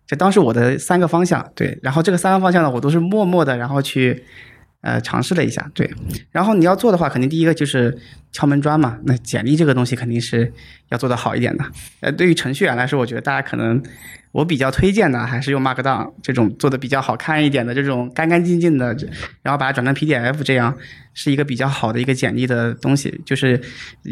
[0.08, 4.24] 这当时我的三个方向，对，然后这个三个方向呢，我都是默默的，然后去。
[4.86, 5.92] 呃，尝试了一下，对。
[6.30, 7.98] 然后你要做的话，肯定第一个就是
[8.30, 8.96] 敲门砖嘛。
[9.02, 10.52] 那简历这个东西肯定是
[10.90, 11.64] 要做的好一点的。
[11.98, 13.82] 呃，对于程序员来说，我觉得大家可能
[14.36, 18.94] 我比较推荐的还是用 Markdown 这种做的比较好看一点的这种干干净净的，
[19.42, 20.76] 然后把它转成 PDF，这样
[21.14, 23.18] 是一个比较好的一个简历的东西。
[23.24, 23.58] 就是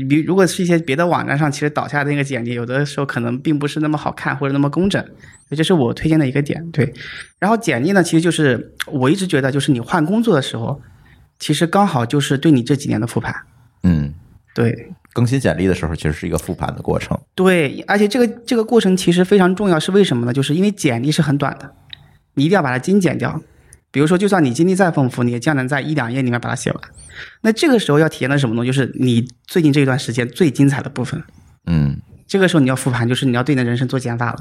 [0.08, 5.04] 比如果是一些别的网站上其实导下的那个简历，有的时候可能并不是那么好看或者那么工整。
[5.50, 6.90] 这是我推荐的一个点，对。
[7.38, 10.80] 然后简历呢，其实就是我一直觉得，就是你换工作的时候，
[11.38, 13.32] 其实刚好就是对你这几年的复盘。
[13.82, 14.14] 嗯，
[14.54, 17.18] 对更新简历的时候，其实是一个复盘的过程。
[17.34, 20.32] 对，而且这个这个过程其实非常重要，是为什么呢？
[20.32, 21.72] 就是因为简历是很短的，
[22.34, 23.40] 你一定要把它精简掉。
[23.90, 26.80] 比如说，就算你经历再丰富，你也将能在一两页里面把它写完。
[27.42, 28.66] 那这个时候要体验的什么东西？
[28.66, 31.22] 就是你最近这段时间最精彩的部分。
[31.66, 31.96] 嗯
[32.26, 34.38] 这个时候你要复盘，就是你要对你的人生做减法了。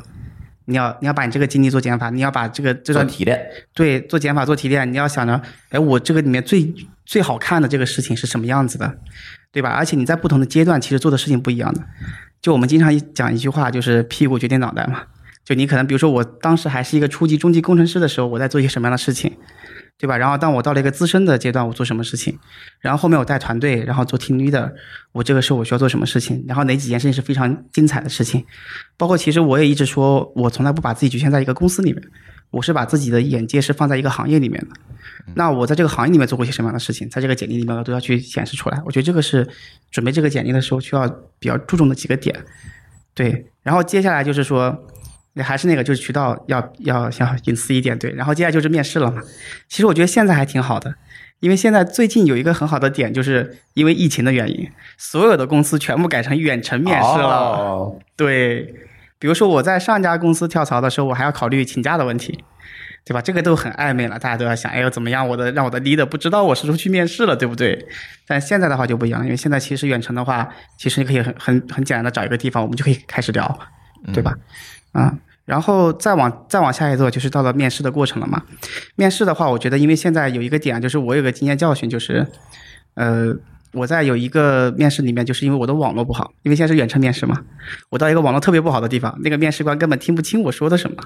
[0.65, 3.39] 你要你要把你这个经历做减法，你要把这个这段提炼。
[3.73, 6.73] 对，做减法做提炼，你要想着，哎，我这个里面最
[7.05, 8.97] 最好看的这个事情是什么样子的，
[9.53, 9.69] 对吧？
[9.69, 11.81] 而且你在不同的阶段，其实做的事情不一样的。
[12.41, 15.03] 就我们经常讲一句话，就是屁股决定脑袋嘛。
[15.45, 19.31] 就你可能比如说，我当时还是一个初级、中级工程师的时候，我在做一些什么样的事情，
[19.99, 20.17] 对吧？
[20.17, 22.39] 然后当我到了一个资深的阶段，我做什么事情？
[22.79, 24.71] 然后后面我带团队，然后做 team leader，
[25.11, 26.43] 我这个时候我需要做什么事情？
[26.47, 28.45] 然后哪几件事情是非常精彩的事情？
[28.97, 32.01] 包括其实我也一直说，我从来不把自己局限在一个公司里面，
[32.51, 34.67] 我是把自己的眼界是放在一个行业里面的。
[35.35, 38.81] 那我在这个行业里面做过一些什么样的事情，在这个简历里面我都要去显示出来。
[38.85, 39.47] 我觉得这个是
[39.91, 41.07] 准备这个简历的时候需要
[41.39, 42.35] 比较注重的几个点。
[43.13, 44.87] 对，然后接下来就是说，
[45.37, 48.11] 还是那个就是渠道要要要隐私一点，对。
[48.11, 49.21] 然后接下来就是面试了嘛。
[49.69, 50.95] 其实我觉得现在还挺好的，
[51.39, 57.27] 因为现在最近有一个很好的点，就是因为疫情的原因，所有的公司全部改成远程面试了。
[57.27, 58.73] 哦对，
[59.19, 62.43] 比如说我在上家公司跳槽的时候，我还要考虑请假的问题，
[63.05, 63.21] 对吧？
[63.21, 65.27] 这个都很暧昧了，大家都要想，哎呦怎么样？
[65.27, 67.85] 我的让我的 leader 不知道我是出去面试了，对不对？
[68.27, 73.59] 但现在的话就不一样，因为现在其实远程的话，其实你可以很很很简单的找一个地方，我们就可以开始聊，
[74.13, 74.33] 对吧？
[74.93, 78.43] 啊、然后再往再往下一座就是到了面试的过程了嘛。
[78.95, 82.27] 面试的话，我觉得因为现在有一个点，就是我有个经验教训，就是
[82.95, 83.35] 呃。
[83.75, 87.41] 我在有一个面试里面，就是因为我的网络不好，因为现在是远程面试嘛，
[87.89, 90.97] 我到一个网络特别不好的地方，那个面试官根本听不清我说的什么。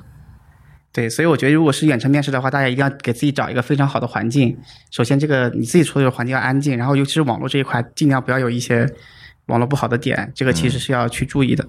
[0.93, 4.57] 对，所以我觉得如果是远程面试的话，大家一定要给自己找一个非常好的环境。
[4.89, 8.87] 首先，这个你自己处理的环境要安静，然后尤其是网络这一块，尽量不要有一些
[9.45, 11.67] 网络不好的点，这个其实是要去注意的。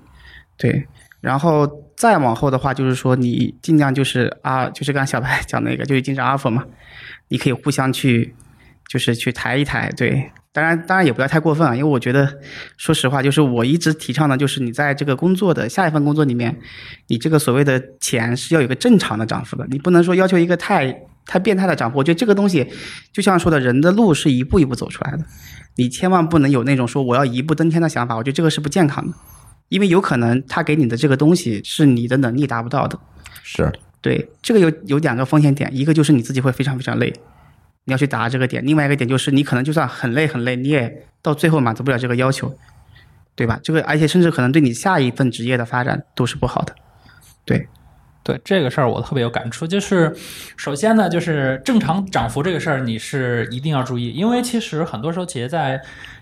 [0.56, 0.86] 对，
[1.20, 6.64] 然后再往后的话，就是说你尽量就是啊，就是刚才小白 讲那个，就是经常 offer 嘛，
[7.28, 8.34] 你可以互相去，
[8.88, 9.90] 就是去抬一抬。
[9.96, 12.28] 对，当然当然也不要太过分啊，因为我觉得
[12.76, 16.58] 说实话，就是我一直提倡的，就是你在这个工作的下一份工作里面，
[17.06, 20.92] 你这个所谓的钱是要有个正常的涨幅的，你不能说要求一个太
[21.24, 21.98] 太变态的涨幅。
[21.98, 22.66] 我觉得这个东西，
[23.12, 25.20] 就像说的，人的路是一步一步走出来的，
[25.76, 29.14] 你千万不能有那种说我要一步登天的想法，我觉得这个是不健康的，
[29.68, 32.98] 因为有可能他给你的这个东西是你的能力达不到的。
[33.44, 37.12] 是对，这个有有两个风险点，一个就是你自己会非常非常累，
[37.88, 42.54] 你要去达这个点；另外一个点就是你可能就算很累很累，你也到最后满足不了这个要求，
[43.34, 43.58] 对吧？
[43.62, 46.74] 这个而且甚至可能对你下一份职业的发展都是不好的。
[47.46, 47.66] 对，
[48.22, 50.14] 对这个事儿我特别有感触，就是
[50.58, 55.80] 首先呢，就是正常涨幅这个事儿你是一定要注意，因为其实很多时候企业在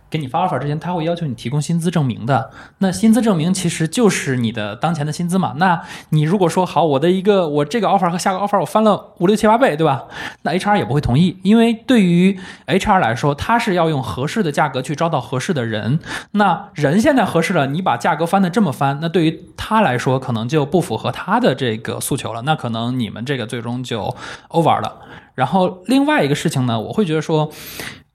[0.09, 2.51] 给你发 offer 之前，他会要求你提供薪资证明的。
[2.79, 5.55] 那薪资证明其实就是你的当前的薪资嘛。
[5.57, 10.05] 那你如果说好，我的一个我这个 offer 和下个 offer 我翻了五六七八倍，对吧？
[10.43, 15.99] 那 HR 也不会同意，因为对于 HR 来说，他是要用合适的价格去招到合适的人。
[16.33, 22.43] 那人现在合适了，你把价格翻的这么翻，那对于他来说可能就不符合他的这个诉求了。
[22.43, 24.15] 那可能你们这个最终就
[24.51, 25.01] over 了。
[25.35, 27.51] 然后另外一个事情呢，我会觉得说，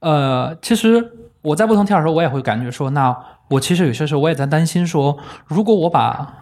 [0.00, 3.16] 呃，其实我在不同跳的时候，我也会感觉说，那
[3.50, 6.38] 我其实有些时候我也在担心说，如果我把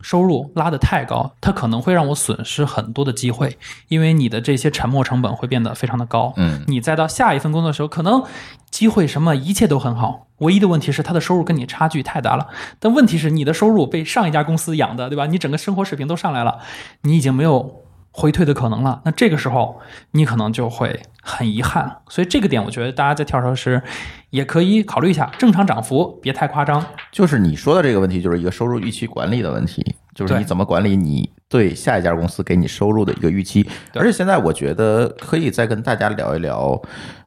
[0.00, 3.56] 收入拉得太高，它可能会让我损失很多的机会，
[3.88, 6.32] 因为你的这些沉没成本会变得非常的高。
[6.36, 8.22] 嗯，你再到下一份工作的时候，可能
[8.70, 12.48] 机会什么一切都很好，唯一的问题是他的收入跟你差距太大了。
[12.78, 15.24] 但问题是你的收入被上一家公司养的，对吧？
[15.24, 16.58] 你整个生活水平都上来了，
[17.02, 17.83] 你已经没有
[18.16, 19.02] 回退的可能了。
[19.04, 19.80] 那这个时候
[20.12, 21.98] 你可能就会很遗憾。
[22.08, 23.82] 所以这个点，我觉得大家在跳槽时
[24.30, 26.84] 也可以考虑一下，正常涨幅别太夸张。
[27.10, 33.68] 就是你说的这个问题，就是一个收入预期管理的问题，就是你怎么管理你对下一家公司给你收入的一个预期。
[33.94, 36.80] 而且现在我觉得可以再跟大家聊一聊，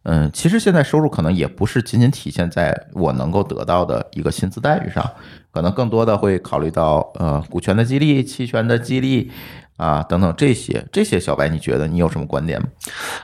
[0.04, 5.06] 嗯，其实现在收入可能也不是仅仅体现在我能够得到的一个薪资待遇上，
[5.52, 9.32] 可能更多的会考虑到呃股权的激励、期权的激励
[9.78, 10.86] 啊等等这些。
[10.92, 12.68] 这些小白，你觉得你有什么观点吗？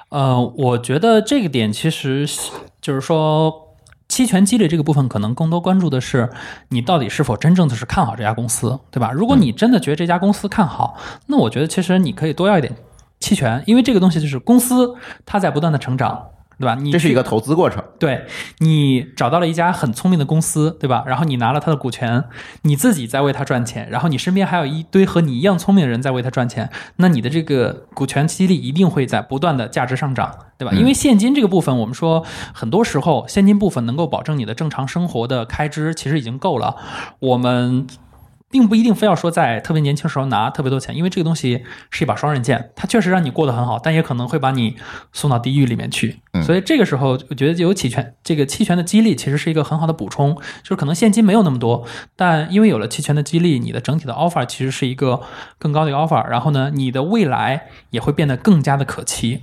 [0.10, 2.26] 呃，我觉得这个点其实
[2.82, 3.62] 就是说。
[4.10, 6.30] 期权激励这个部分，可能更多关注的是
[6.70, 9.12] 你到底是否真正的是看好这家公司，对吧？
[9.12, 10.96] 如果你真的觉得这家公司看好，
[11.26, 12.72] 那我觉得其实你可以多要一点
[13.20, 14.94] 期权，因为这个东西就是公司
[15.26, 16.28] 它在不断的成长，
[16.64, 16.76] 对吧？
[16.82, 17.84] 你这是一个投资过程。
[18.00, 18.26] 对
[18.60, 21.04] 你找到了一家很聪明的公司，对吧？
[21.06, 22.24] 然后你拿了他的股权，
[22.62, 30.72] 你自己在为他赚钱，然后你身边还有一堆和你一样聪明的人在为他赚钱，那你的这个股权激励一定会在不断的价值上涨，对吧？
[30.74, 36.78] 嗯因为现金这个部分，我们说很多时候现金部分能够保证你的正常生活的开支，其实已经够了。
[37.20, 37.86] 我们。
[38.54, 44.76] 并不一定非要说在特别年轻时候拿特别多钱，因为这个东西是一把双刃剑，它确实让你过得很好，但也可能会把你
[45.12, 46.20] 送到地狱里面去。
[46.34, 51.84] 嗯所以这个时候，我觉得有期权这个期权的激励其实是一个很好的补充，就是可能现金没有那么多，
[52.16, 55.20] 但因为有了期权的激励，你的整体的 offer 其实是一个
[55.58, 59.42] 更高的 offer，然后呢，你的未来也会变得更加的可期。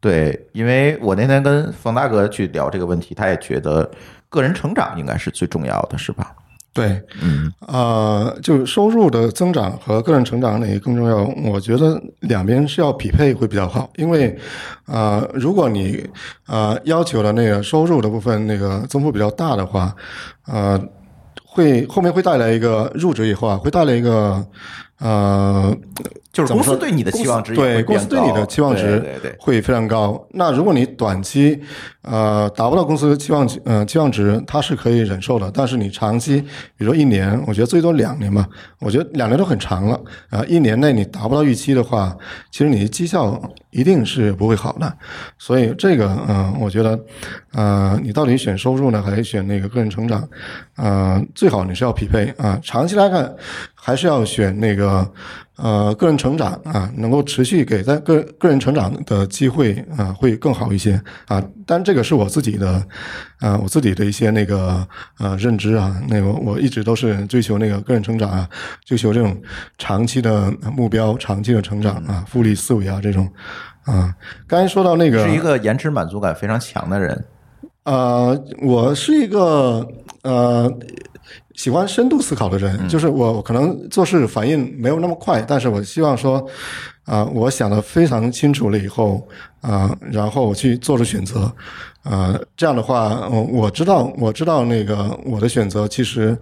[0.00, 3.90] 对，因为我那天跟冯大哥去聊这个问题，他也觉得
[4.28, 6.36] 个人成长应该是最重要的，是吧？
[6.78, 11.24] 对，嗯呃，就收入的增长和个人成长哪个更重要？
[11.50, 14.38] 我觉得两边是要匹配会比较好，因为，
[14.86, 16.08] 呃，如果你
[16.46, 19.92] 呃要求的那个收入的部分那个增幅比较大的话，
[20.46, 20.80] 呃，
[21.44, 24.46] 会后面会带来一个入职以后啊，会带来一个
[25.00, 25.76] 呃，
[26.42, 29.02] 就是公司对你的期望值对公司对你的期望值
[29.38, 30.26] 会非常高。
[30.30, 31.60] 那如果你短期
[32.02, 35.50] 呃达不到公司的期望值呃期望值，它是可以忍受的。
[35.52, 36.40] 但是你长期，
[36.76, 38.46] 比如说一年，我觉得最多两年吧，
[38.80, 42.16] 我觉得两年都很长了啊、一年内你达不到预期的话，
[42.50, 43.40] 其实你的绩效
[43.78, 44.92] 一定是不会好的。
[45.38, 46.98] 所以这个，嗯、我觉得，
[47.52, 50.28] 呃，你到底选收入呢，还是选那个个人成长？
[50.76, 53.32] 呃，最好你是要匹配啊、长期来看，
[53.74, 55.12] 还是要选那个
[55.56, 61.42] 呃个人成长啊，能够持续给在个个人成长的机会啊，会更好一些啊。
[61.66, 62.82] 但这个是我自己的，
[63.40, 64.86] 啊，我自己的一些那个
[65.18, 68.48] 呃认知啊，那个我一直都是追求那个个人成长啊，
[68.84, 69.36] 追求这种
[69.78, 73.28] 长期的目标、长期的成长啊，复利思维啊这种
[73.88, 74.14] 啊。
[74.46, 77.24] 刚才说到那个是一个延迟满足感非常强的人。
[77.84, 79.86] 呃，我是一个
[80.22, 80.70] 呃
[81.54, 86.46] 喜欢深度思考的人，就是我我可能做事反应没有那么快，但是我希望说，
[87.08, 89.26] 啊、我想的非常清楚了以后，
[89.62, 91.50] 啊、然后我去做出选择，
[92.02, 96.36] 啊，这样的话，我我知道我知道那个我的选择其实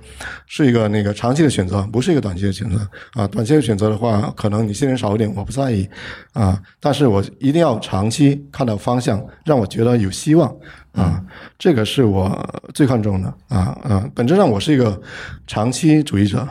[0.47, 2.79] 是一个那个长期的选择，不是一个短期的选择
[3.13, 3.29] 啊。
[3.29, 5.89] 短期的选择的话，可能你信任少一点，我不在意
[6.33, 10.53] 啊，但是我一定要长期看到方向，让我觉得有希望
[10.93, 11.23] 啊，
[11.57, 12.45] 这个是我
[12.75, 14.11] 最看重的啊啊。
[14.17, 15.01] 本质上我是一个
[15.47, 16.45] 长期主义者，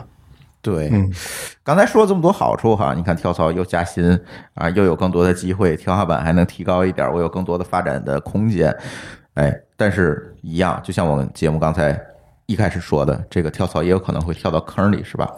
[0.70, 1.12] 对，嗯。
[1.62, 4.18] 刚才说了这么多好处哈，你看跳槽又加薪
[4.54, 8.76] 啊，又有更多的机会，天花板还能提高一点，我有更多的发展的空间，
[9.34, 11.96] 哎，但是一样，就像我们节目刚才
[12.46, 15.30] 一开始说的，这个跳槽也有可能会跳到坑里，是吧？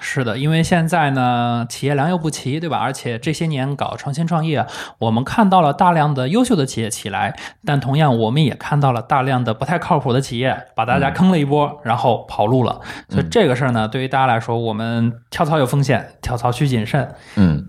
[0.00, 2.78] 是的，因为现在呢，企业良莠不齐，对吧？
[2.78, 4.64] 而且这些年搞创新创业，
[4.98, 12.80] 我们看到了大量的优秀的企业起来，但同样我们也看到了大量的不太靠谱的企业把大家坑了一波，然后跑路了。
[13.08, 17.14] 所以这个事儿呢，对于大家来说，我们跳槽有风险，跳槽需谨慎。
[17.36, 17.66] 嗯，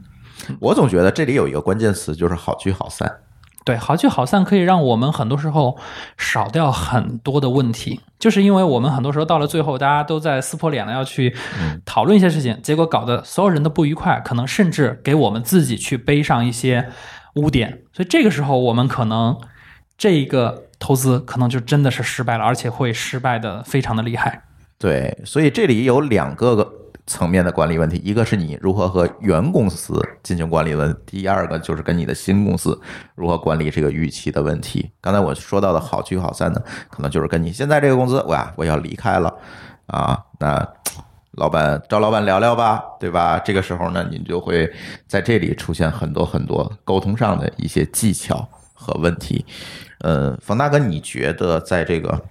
[0.60, 3.12] 我总觉得这里有一个关键词，就是好聚好散。
[3.70, 5.78] 对，好聚好散可以让我们很多时候
[6.18, 11.36] 少掉很多的问题，就是因为我们很多时候到了最后，大家都在撕破脸了要去
[11.86, 16.90] 讨论一些事情，结果搞得所有人都不愉快，可能甚至给我们自己去背上一些
[17.36, 19.38] 污点，所以这个时候我们可能
[20.00, 24.42] 这个投资可能就真的是失败了，而且会失败的非常的厉害。
[24.80, 26.74] 对，所以这里有两个个
[27.10, 32.80] 层面的管理问题，一个是你如何和原公司进行管理问，第二个就是跟你的新公司
[33.16, 34.92] 如何管理这个预期的问题。
[35.02, 39.36] 刚才我说到的好聚好散呢，可能就是跟你现在这个公司，哇，我要离开了
[39.88, 40.66] 啊，那
[41.32, 43.40] 老板找老板聊聊吧，对吧？
[43.40, 44.72] 这个时候呢，你就会
[45.08, 49.44] 在这里出现很多很多沟通上的一些技巧和问题。
[50.02, 52.22] 呃，冯大哥，你觉得在这个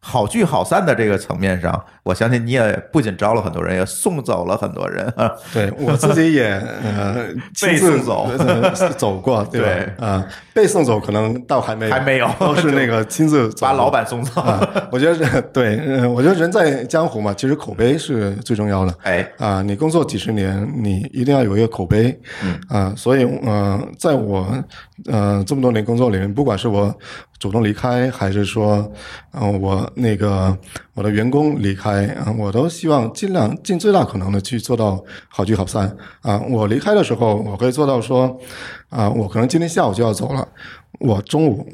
[0.00, 5.30] 好聚好散的这个层面上，我相信你也不仅招了很多人，也送走了很多人啊。
[5.52, 18.94] 对我自己也呃 亲自被送走呃走过，对啊、被送走可能倒还没有还没有都是那个 亲自走把老板送走，啊，我觉得对，呃，我觉得人在江湖嘛，其实口碑是最重要的。
[19.02, 24.46] 哎，啊，你工作几十年，你一定要有一个口碑，嗯啊，所以呃，在我
[25.06, 26.94] 呃这么多年工作里面，不管是我
[27.38, 28.90] 主动离开，还是说，
[29.32, 30.56] 嗯、我那个
[30.94, 36.40] 我的员工离开啊、我都希望尽量尽最大可能的去做到好聚好散啊。
[36.48, 38.38] 我离开的时候，我可以做到说，
[38.88, 40.46] 啊，我可能今天下午就要走了，
[40.98, 41.66] 我中午。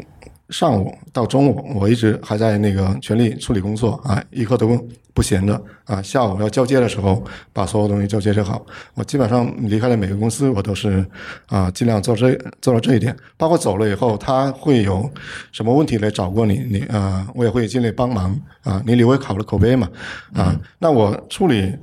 [0.51, 4.79] 上午到中午，我一直还在那个全力处理工作啊，一刻都
[5.13, 6.01] 不闲着啊。
[6.01, 7.23] 下午要交接的时候，
[7.53, 8.65] 把所有东西交接接好。
[8.95, 11.05] 我基本上离开了每个公司，我都是
[11.47, 13.17] 啊，尽量做这做到这一点。
[13.37, 15.11] 包括走了以后，他会有
[15.51, 18.81] 什么问题来找过你，你啊，我也会尽力帮忙啊。
[18.87, 19.89] 你留为好的口碑嘛
[20.33, 20.59] 啊。
[20.79, 21.75] 那我处理。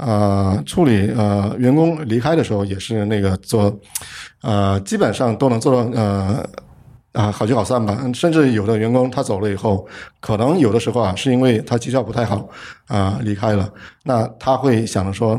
[0.00, 3.76] 呃，处理呃员工离开的时候也是那个做，
[4.42, 6.48] 呃，基本上都能做到呃
[7.18, 7.98] 啊好聚好散吧。
[8.14, 9.86] 甚至有的员工他走了以后，
[10.20, 12.48] 可能有的时候啊是因为他绩效不太好
[12.86, 13.68] 啊、离开了，
[14.04, 15.38] 那他会想着说。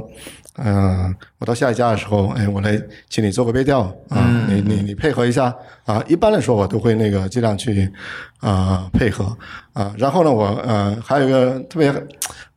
[0.61, 2.77] 嗯、我到下一家的时候，哎，我来
[3.09, 5.55] 请你做个背调啊，你你你配合一下
[5.85, 6.03] 啊。
[6.05, 7.89] 一般来说，我都会那个尽量去
[8.41, 9.23] 啊、配合
[9.71, 9.95] 啊。
[9.97, 11.89] 然后呢，我呃还有一个特别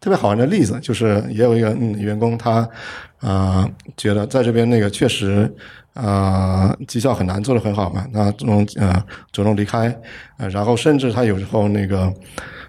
[0.00, 2.68] 特别好玩的例子，就是也有一个嗯员工他
[3.20, 5.48] 啊、觉得在这边那个确实
[5.94, 9.94] 啊、绩效很难做得很好嘛，那主动呃主动离开，
[10.38, 12.12] 呃，然后甚至他有时候那个。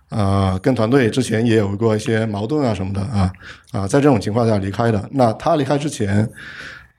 [0.10, 3.34] 呃，跟团队之前也有过一些矛盾啊什么的啊
[3.72, 5.10] 啊，在这种情况下离开的。
[5.10, 6.30] 那他离开之前，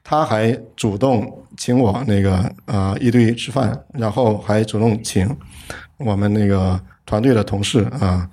[0.02, 5.30] 他还主动请我那个啊一对一吃饭，然后还主动请
[5.98, 8.28] 我们那个团队的同事啊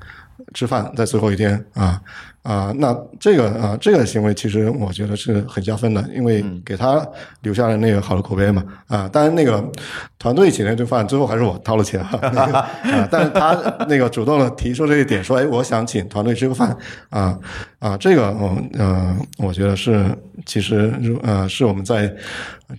[0.56, 2.02] 吃饭，在最后一天啊
[2.44, 7.06] 啊，那这个啊这个行为其实我觉得是很加分的，因为给他
[7.42, 9.08] 留下了那个好的口碑嘛啊。
[9.08, 9.64] 当然那个
[10.18, 13.54] 团队请那顿饭最后还是我掏了钱哈、那 个啊，但是他
[13.88, 16.76] 那个主动的提出这一点，说哎我想请团队吃个饭
[17.10, 17.38] 啊
[17.78, 20.06] 啊，这个嗯呃我觉得是
[20.46, 22.12] 其实如呃是我们在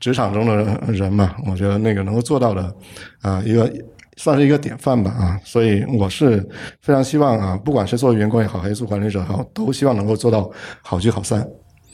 [0.00, 2.74] 职场中的人嘛，我觉得那个能够做到的
[3.20, 3.70] 啊一个。
[4.16, 6.46] 算是一个典范吧啊，所以我是
[6.80, 10.50] 非常希望啊，不管是做员工也好，还是做管理者也好，都希望能够做到
[10.82, 11.48] 好聚好散。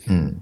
[0.08, 0.34] 嗯，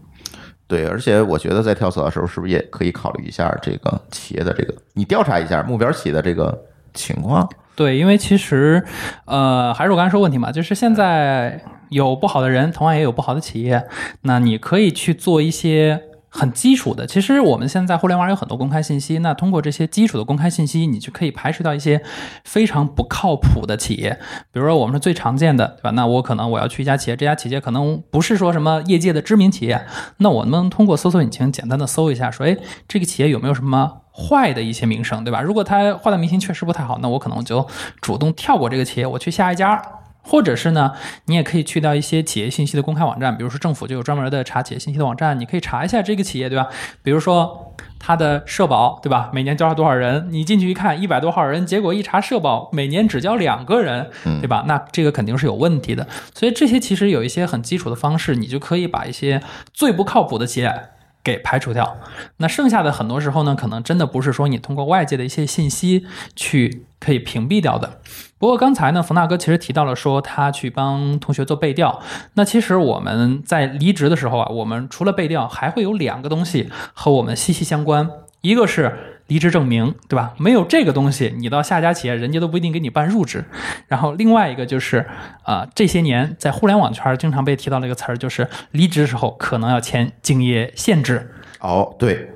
[0.66, 6.58] 对，而且我觉得在跳槽的时候，是不是也可以考虑一下这个企业的这个，你调查一下目标企业的这个
[6.94, 7.46] 情况。
[7.74, 8.82] 对，因为其实，
[9.26, 11.60] 呃，还是我刚才说问题嘛，就是现在
[11.90, 13.84] 有不好的人，同样也有不好的企业，
[14.22, 16.00] 那你可以去做一些。
[16.28, 22.02] 很基础的，其实我们现在互联网有很多公开信息，那通过这些基础的公开信息，你就可以排除掉一些
[22.44, 24.18] 非常不靠谱的企业。
[24.52, 25.90] 比如说，我们是最常见的，对吧？
[25.92, 29.86] 那我可能我要去一家企业，这家企业可能不是说什么业界的知名企业，
[30.18, 32.56] 那我们通过搜索引擎简单的搜一下，说，哎，
[32.86, 35.40] 这个企业有没有什么坏的一些名声，对吧？
[35.40, 37.66] 如果他坏的名声确实不太好，那我可能就
[38.00, 39.80] 主动跳过这个企业，我去下一家。
[40.26, 40.92] 或者是呢，
[41.26, 46.68] 你也可以去到一些企业信息的公开网站，比如说政府就有专门的查企业信息的网站，你可以查一下这个企业，对吧？
[47.02, 49.30] 比如说它的社保，对吧？
[49.32, 50.28] 每年交了多少人？
[50.30, 54.10] 你进去一看，一百多号人，结果一查社保每年只交两个人，
[54.40, 54.64] 对吧？
[54.66, 56.06] 那这个肯定是有问题的。
[56.34, 59.40] 所以这些其实有一些很基础的方式，你就可以把一些
[59.72, 60.88] 最不靠谱的企业
[61.26, 61.96] 给排除掉。
[62.36, 66.06] 那剩下的很多时候呢，可能真的不是说你通过外界的一些信息
[66.36, 67.98] 去可以屏蔽掉的。
[68.38, 72.00] 不过刚才呢，冯大哥其实提到了说他去帮同学做背调。
[72.34, 78.08] 那其实我们在离职的时候啊，我们除了背调，还会有两个东西和我们息息相关。
[78.42, 80.34] 一个是离职证明，对吧？
[80.38, 83.44] 没有这个东西，你到下家企业，人家都不一定给你办入职。
[83.88, 85.06] 然后另外一个就是
[85.42, 91.32] 啊、这些年在互联网圈经常被提到的一个词儿，就是离职时候可能要签竞业限制。
[91.60, 92.30] 哦，对，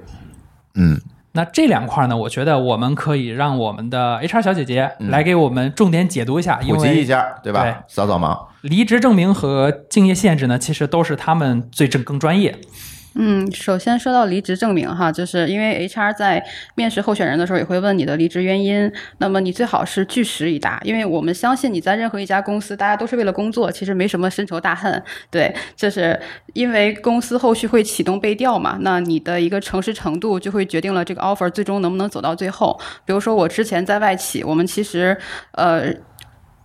[0.75, 1.01] 嗯，
[1.33, 7.63] 那这两块呢，我觉得我们可以让我们的 HR 小姐姐来给我们重点解读一下，因普及一下，对吧？
[7.63, 8.37] 对扫扫盲。
[8.63, 12.59] 离职证明和竞业限制呢，其实都是他们最正更专业。
[13.15, 16.45] 嗯，首先说到离职证明哈，就是因为 HR 在
[16.77, 25.03] 面试候选人的时候也会问你的离职原因，那么你最好是据实以答，因为我们相信你在任何一家公司，大家都是为了工作，其实没什么深仇大恨。
[25.31, 26.19] 对，就是
[26.53, 32.81] 因为公司后续会启动背调嘛，那你的一个诚实程度就会决定了这个 offer 最终能不能走到最后。
[33.05, 35.17] 比如说我之前在外企，我们其实
[35.53, 35.93] 呃。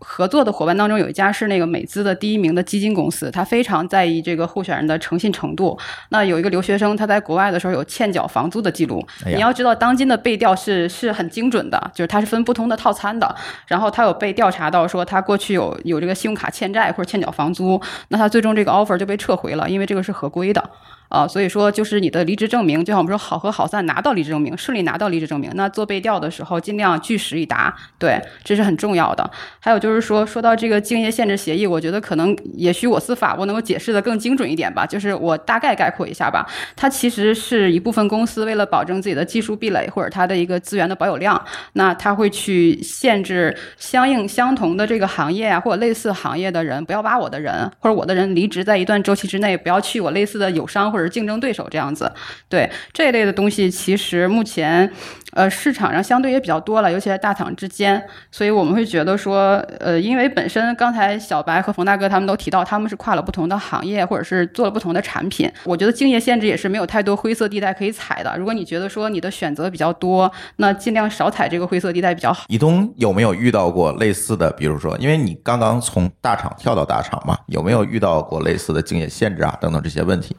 [0.07, 5.77] 合作的伙伴当中有一家是那个美资的第一名的基金公司，他非常在意这个候选人的诚信程度。
[6.09, 13.35] 那有一个留学生他在国外的时候有欠缴房租的记录，哎你要知道当今的背调是是很精准的，就是它是分不同的套餐的。
[13.67, 20.63] 然后他有被调查到说他过去有有这个信用卡欠债或者欠缴房租，那他最终这个 offer 就被撤回了，因为这个是合规的。
[21.09, 25.51] 啊，所以说就是你的离职证明，就像我们说好合好散，拿到离职证明，顺利拿到离职证明。
[25.55, 29.29] 那做背调的时候，尽量据实以答，对，这是很重要的。
[29.59, 34.85] 还有就是说，说到这个竞业限制协议，我觉得可能也许我司法部能够解释的更精准一点吧。
[34.85, 41.39] 就是我大概概括一下吧，它其实是一部分公司为了保证自己的技术壁垒或者它的一个资源的保有量，
[41.73, 52.09] 那它会去限制相应相同的这个行业啊或者类似行业的人不要挖我的人，或者我的人离职在一段周期之内不要去我类似的友商或者竞争对手这样子。
[52.47, 54.89] 对这一类的东西，其实目前
[55.33, 65.51] 呃市场上相对也比较多了，尤其在大厂之间，所以我们会觉得说，呃，因为本身刚才小白和冯大哥他们都提到，他们是跨了不同的行业，或者是做了不同的产品。
[65.65, 68.33] 我觉得竞业限制也是没有太多灰色地带可以踩的。
[68.37, 72.45] 如果你觉得说你的选择比较多，那尽量少踩这个灰色地带比较好。
[72.47, 74.51] 以东有没有遇到过类似的？
[74.51, 80.35] 比如说，因为你刚刚从大厂跳到大厂嘛，有没有遇到过类似的竞业限制啊等等这些问题？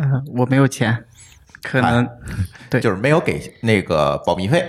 [0.00, 1.04] 嗯、我没有钱，
[1.62, 2.08] 可能、
[2.68, 4.64] 对就是没有给那个保密费。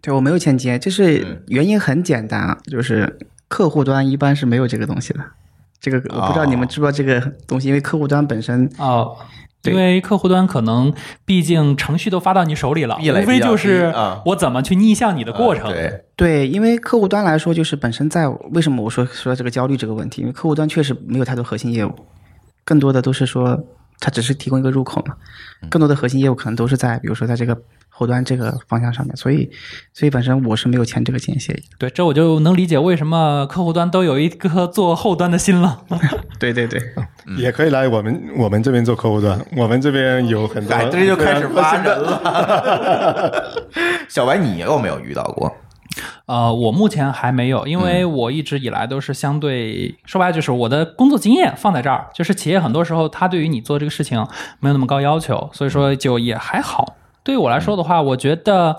[0.00, 3.18] 对我没有钱接，就是嗯原因很简单啊，就是
[3.48, 5.20] 客户端一般是没有这个东西的。
[5.80, 9.16] 这个我不知道你们知不知道这个东西，因为客户端本身哦，
[9.62, 10.92] 因为客户端可能
[11.24, 15.66] 毕竟程序都发到你手里了，无非就是啊我怎么去逆向你的过程。
[15.66, 21.92] 啊对，对，因为客户端来说，就是本身在为什么我说说这个焦虑这个问题，因为客户端确实没有太多核心业务，
[22.64, 23.64] 更多的都是说
[24.04, 25.14] 它只是提供一个入口嘛，
[25.70, 27.56] 更多的核心业务可能都是在比如说在这个
[27.88, 29.48] 后端这个方向上面，所以
[29.92, 31.62] 所以本身我是没有签这个竞业协议。
[31.78, 35.84] 对，这我就能理解为什么客户端都有一颗做后端的心了。
[36.40, 36.82] 对对对，
[37.38, 42.20] 也可以来我们我们这边做客户端，我们这边有很多哎，这就开始挖人了。
[42.20, 43.68] 了。
[44.10, 45.54] 小白，你有没有遇到过？
[46.32, 54.26] 呃，我目前还没有，因为我一直以来都是相对说白了就是我的工作经验放在这儿，就是企业很多时候他对于你做这个事情
[54.58, 56.96] 没有那么高要求，所以说就也还好。
[57.22, 58.74] 对于我来说的话，我觉得，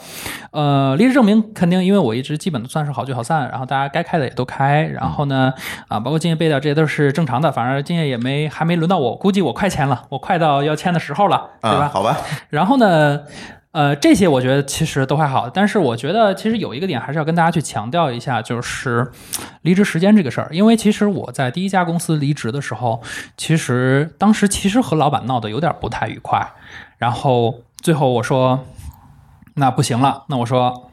[0.49, 5.54] 呃，离职证明肯定，因为我一直基本都算是好聚好散，然后大家该开的也都开，然后呢，
[5.88, 11.86] 啊，包括敬业背调这些都是正常的，反正敬业也没还没轮到我，估计我快签了，我快到要签的时候了，对吧？
[11.86, 12.18] 啊，好吧，
[12.49, 13.22] 然后呢，
[13.74, 19.11] 呃，这些我觉得其实都还好，但是我觉得其实有一个点还是要跟大家去强调一下，就是
[19.63, 20.47] 离职时间这个事儿。
[20.51, 23.01] 因为其实我在第一家公司离职的时候，
[23.36, 26.47] 其实当时其实和老板闹得有点不太愉快，
[26.97, 28.63] 然后最后我说，
[29.55, 30.91] 那不行了，那我说，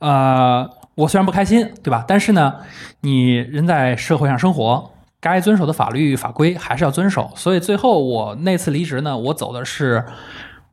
[0.00, 2.04] 呃，我虽然不开心，对吧？
[2.08, 2.56] 但是呢，
[3.02, 4.90] 你人在社会上生活。
[5.22, 10.06] 该遵守的法律法规还是要遵守，所以最后我那次离职呢，我走的是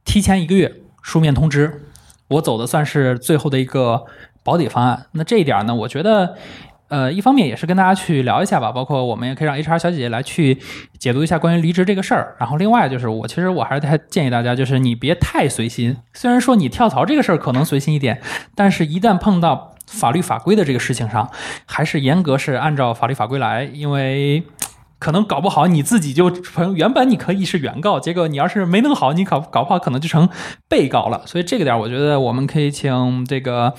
[0.06, 0.74] 提前一个月
[1.08, 1.84] 书面通知，
[2.28, 4.04] 我走的算是最后的一个
[4.44, 5.06] 保底方案。
[5.14, 6.36] 那这一点呢，我觉得，
[6.90, 10.58] 呃，一方面也是跟大家去聊一下吧，包括我们也可以让 HR 小姐姐来去
[11.00, 12.36] 解读一下关于离职这个事儿。
[12.38, 15.96] 然后另外就是，我其实我还是太建议大家，就是你别太随心。
[16.14, 18.22] 虽然说你跳槽这个事儿可能随心一点，
[18.54, 21.32] 但是一旦碰到法律法规的这个事情上，
[21.66, 24.44] 还是严格是按照法律法规来，因为
[25.00, 30.28] 可能搞不好你自己就成原本你可以是原告，结果你要是没弄好，你搞搞不好可能就成
[30.68, 31.22] 被告了。
[31.26, 33.74] 所以这个点，我觉得我们可以请这个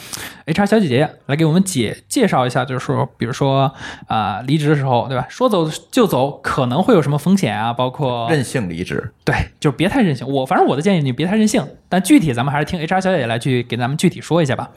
[0.47, 3.73] HR 小姐姐来给我们解介绍一下，就是说，比如说
[4.07, 5.27] 啊、离职的时候，对吧？
[5.29, 7.73] 说走就走，可能会有什么风险啊？
[7.73, 9.13] 包括任性离职。
[9.25, 10.27] 对，就别太任性。
[10.27, 14.71] 我反正我的建议你别太任性，但具体咱们还是听 HR 小姐姐来去给咱们具体说一下吧。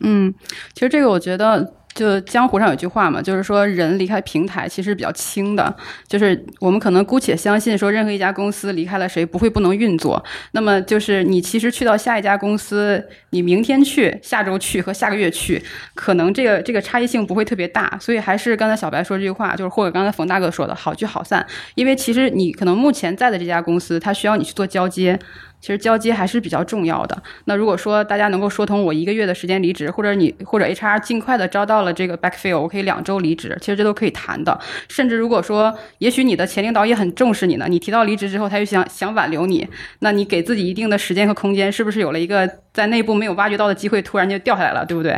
[0.00, 0.34] 嗯，
[0.74, 5.74] 其实这个我觉得，就江湖上有句话嘛，就是说人离开平台其实比较轻的，
[6.06, 10.22] 就是我们可能姑且相信说，任何一家公司离开了谁不会不能运作。
[10.52, 15.60] 那么就是你其实去到下一家公司，你明天去、下周去和下个月去，
[15.94, 17.98] 可能这个这个差异性不会特别大。
[17.98, 25.18] 所以还是刚才小白说这句话，就是或者刚才冯大哥说的好聚好散，因为其实你可能目前在的这家公司，它需要你去做交接。
[25.66, 27.22] 其实交接还是比较重要的。
[27.46, 34.56] 那如果说大家能够说通我一个月的时间离职，或者你或者 HR 尽快的招到了这个 backfill，我可以两周离职，其实这都可以谈的。
[34.88, 39.66] 甚至如果说，也许你的前领导也很重视你呢，你提到离职之后，他又想想挽留你，
[39.98, 45.10] 那你给自己一定的时间和空间，是不是有了一个在内部没有挖掘到的机会，突然就掉下来了，对不对？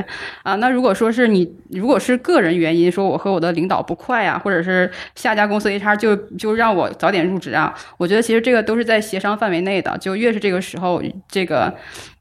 [0.44, 11.74] 啊，那如果说是你，如果是个人原因，说我和我的领导不快呀、或者是下家公司 HR 就就让我早点入职啊，我觉得其实这个都是在协商范围内的，就越是这个时候，这个。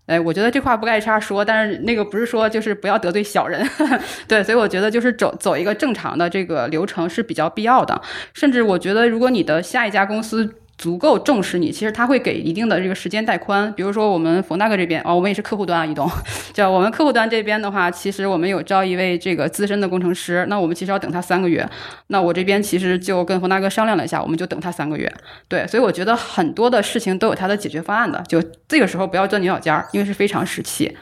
[0.08, 3.62] 哎，我觉得这话不该 HR 说，但是那个不是说就是不要得罪小人，
[4.26, 8.02] 对，所以我觉得就是走走一个正常的这个流程是比较必要的。
[8.34, 13.74] 甚至我觉得，如果你的下一家公司足够重视你，其实他会给一定的这个时间带宽。
[13.74, 16.08] 比如说我们冯大哥这边，哦，我们也是客户端啊，移动，
[16.54, 21.68] 就我们客户端这边的话，其实我们有招一位这个资深的工程师，那我们其实要等他三个月。
[22.08, 25.12] 那我这边其实就跟冯大哥商量了一下，我们就等他三个月。
[25.48, 30.96] 对，所以我觉得很多的事情都有他的解决方案的，就这个时候不要钻牛角尖儿，因为是非常时期。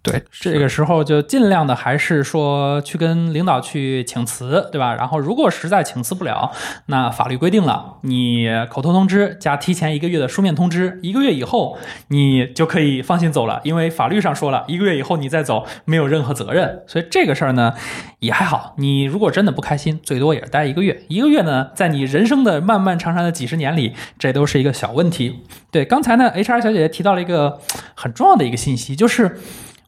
[0.00, 4.94] 对，这个时候就尽量的还是说去跟领导去请辞，对吧？
[4.94, 6.50] 然后如果实在请辞不了，
[6.86, 11.76] 那法律规定了，你口头通知加提前一个月的书面通知，一个月以后
[12.08, 17.74] 你就可以放心走了，因为法律上说了一个月以后你再走没有任何责任，所以这个事儿呢
[18.20, 18.74] 也还好。
[18.78, 25.40] 你如果真的不开心，最多也是待一个月，一个月呢，在你人生的漫漫长长的几十年里，这都是一个小问题。
[25.70, 27.60] 对，刚才呢，HR 小姐姐提到了一个
[27.94, 29.38] 很重要的一个信息，就是。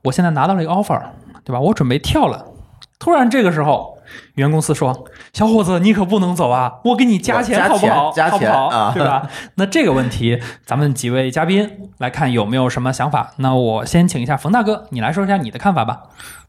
[0.03, 1.01] 我现在拿到了一个 offer，
[1.45, 1.61] 对吧？
[1.61, 2.47] 我准备跳了。
[2.99, 3.99] 突然这个时候，
[4.35, 6.81] 原公司说：“小伙子，你可不能走啊！
[6.85, 8.13] 我给你加钱，好不好？
[8.13, 8.77] 加钱好不好？
[8.77, 9.27] 啊对吧？”
[9.57, 13.33] 那这个问题，咱们几位嘉宾来看有没有什么想法？
[13.37, 16.03] 那我先请一下冯大哥，你来说一下你的看法吧。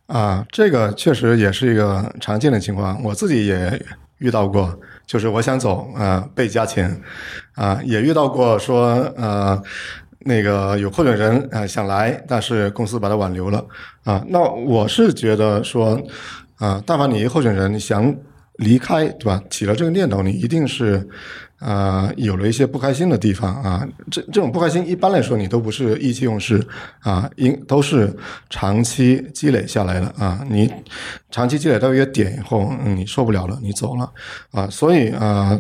[0.08, 3.82] 啊，这个确实也是一个常见的情况，我自己也
[4.18, 7.02] 遇到过，就是我想走，呃，被加钱，
[7.56, 9.62] 啊，也遇到过说，呃，
[10.26, 13.66] 那个有候选人呃想来，但是公司把他挽留了，
[14.04, 16.02] 啊，那我是觉得说，
[16.58, 18.16] 啊，但凡你一候选人想
[18.58, 19.42] 离开，对吧？
[19.50, 21.08] 起了这个念头，你一定是。
[21.64, 26.60] 呃，有了一些不开心的地方啊，这这种不开心一般来说你都不是意气用事
[27.02, 28.12] 啊，应都是
[28.50, 30.44] 长期积累下来的啊。
[30.50, 30.74] 你
[31.30, 34.12] 长期积累到一个点以后，你受不了了，你走了
[34.50, 34.68] 啊。
[34.72, 35.56] 所以啊，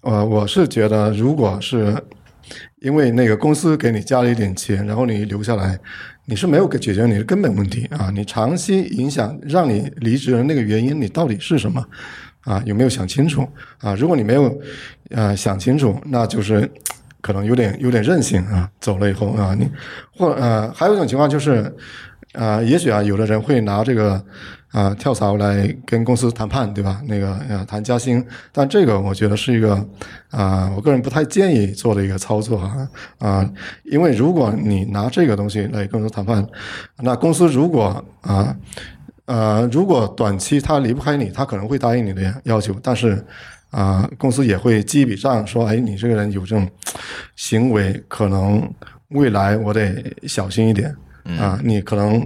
[0.00, 1.94] 呃，我是觉得，如果是
[2.80, 5.78] 因为那个公司给你加了一点钱，然后你留下来，
[6.26, 8.10] 你是没有解决你的根本问题啊。
[8.14, 11.84] 你长期影响让你离职的那个原因，你到底是什么？
[12.42, 13.94] 啊，有没有想清楚啊？
[13.96, 14.60] 如果你没有
[15.10, 16.70] 啊想清楚，那就是
[17.20, 18.70] 可能有点有点任性啊。
[18.80, 19.68] 走了以后啊，你
[20.16, 21.74] 或呃还有一种情况就是，
[22.36, 24.22] 啊、也许啊，有的人会拿这个
[24.72, 27.00] 啊、跳槽来跟公司谈判，对吧？
[27.08, 29.74] 那个呃谈加薪，但这个我觉得是一个
[30.30, 33.50] 啊、我个人不太建议做的一个操作啊啊、
[33.84, 36.46] 因为如果你拿这个东西来跟公司谈判，
[36.98, 38.54] 那公司如果啊
[39.24, 43.24] 呃如果短期他离不开你，他可能会答应你的要求，但是。
[43.70, 46.66] 啊、公司也会记一笔账，说，哎，你这个人有这种
[47.34, 48.62] 行为，可能
[49.08, 50.96] 未来我得小心一点
[51.38, 52.20] 啊、你可能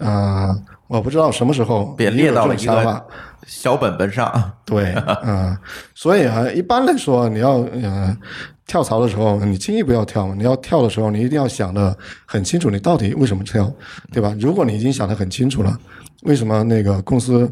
[0.00, 3.06] 啊、我不知道什么时候别列到了一个
[3.46, 4.30] 小本本上。
[4.64, 4.94] 对，
[5.24, 5.56] 嗯、
[5.94, 8.16] 所以啊，一般来说，你要呃
[8.66, 10.34] 跳槽的时候，你轻易不要跳。
[10.34, 11.96] 你要跳的时候，你一定要想的
[12.26, 13.72] 很清楚，你到底为什么跳，
[14.12, 14.34] 对吧？
[14.38, 15.76] 如果你已经想的很清楚了，
[16.22, 17.50] 为什么那个公司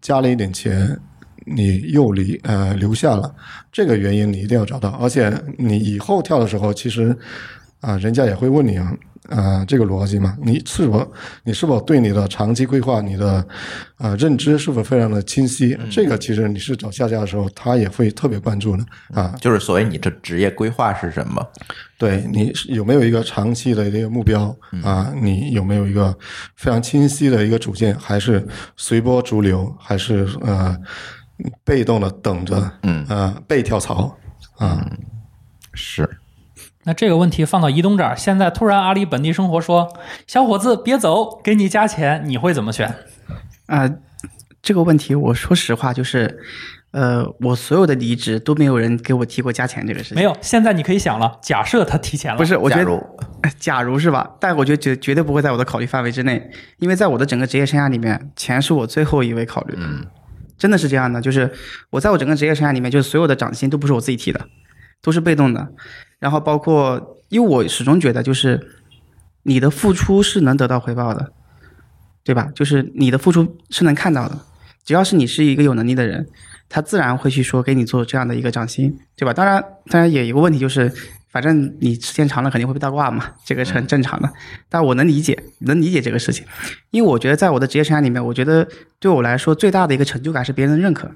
[0.00, 0.98] 加了一点钱，
[1.46, 3.34] 你又离呃留下了，
[3.72, 4.90] 这个原因你一定要找到。
[5.00, 7.16] 而且你以后跳的时候，其实
[7.80, 8.92] 啊、人家也会问你啊。
[9.30, 11.12] 啊、这个逻辑嘛，你是否
[11.44, 13.46] 你是否对你的长期规划、你的
[13.96, 15.78] 啊、认知是否非常的清晰？
[15.90, 19.34] 这个其实你是找下家的时候，他也会特别关注的啊。
[19.40, 21.46] 就是所谓你这职业规划是什么？
[21.96, 25.12] 对你有没有一个长期的一个目标啊？
[25.22, 26.16] 你有没有一个
[26.56, 27.94] 非常清晰的一个主见？
[27.98, 29.72] 还是随波逐流？
[29.78, 30.76] 还是呃
[31.62, 32.70] 被动的等着？
[32.82, 34.16] 嗯呃被跳槽
[34.56, 34.84] 啊？
[35.72, 36.08] 是
[36.84, 39.88] 那这个问题放到移动这儿，现在突然阿里本地生活说
[40.26, 42.94] ：“小伙子别走，给你加钱。”你会怎么选？
[43.66, 43.88] 啊、
[44.62, 46.40] 这个问题我说实话就是，
[46.92, 50.14] 呃，我所有的离职都没有人给我提过加钱这个事情。
[50.16, 53.02] 没有，现在你可以想了，假设他提前了，不是，我觉得假如
[53.58, 54.36] 假如是吧？
[54.40, 59.82] 但我觉得绝绝对不会在我的考虑范围之内，因为在我的整个职业生涯里面，钱是我最后一位考虑的。
[59.82, 60.06] 嗯，
[60.56, 61.52] 真的是这样的，就是
[61.90, 64.40] 我在我整个职业生涯里面，就是所有的涨薪都不是我自己提的，
[65.02, 65.68] 都是被动的。
[66.20, 68.74] 然后包括，因为我始终觉得，就是
[69.42, 71.32] 你的付出是能得到回报的，
[72.22, 72.48] 对吧？
[72.54, 74.38] 就是你的付出是能看到的，
[74.84, 76.28] 只要是你是一个有能力的人，
[76.68, 79.32] 他自然会去说给你做这样的一个涨薪，对吧？
[79.32, 80.92] 当然，当然也有一个问题就是，
[81.30, 84.30] 反正你时间长了肯定会被倒挂嘛，这个是很正常的。
[84.68, 86.44] 但我能理解，能理解这个事情，
[86.90, 88.68] 因为我觉得在我的职业生涯里面，我觉得
[88.98, 91.10] 对我来说最大的一个成就感是别人的认可，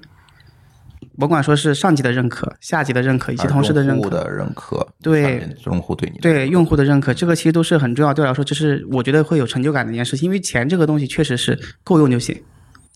[1.17, 8.13] 甭管说是上级的认可、下级的认可以及同事的认可，用户的认可，对用户对你的对用户的认可，这个其实都是很重要。
[8.13, 12.39] 对我来说，这是我觉得会有成就感的一件事情，因为钱这个东西确实是够用就行，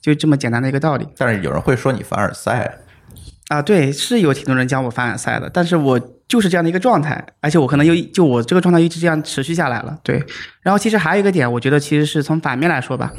[0.01, 1.07] 就这么简单的一个道理。
[1.17, 2.79] 但是有人会说你凡尔赛，
[3.47, 9.97] 啊，对，是有挺多人讲我凡尔赛的，但是我就是这样的一个状态，而且我可能又就我这个状态一直这样持续下来了。
[10.03, 10.23] 对，
[10.61, 13.11] 然后其实还有一个点，我觉得其实是从反面来说吧，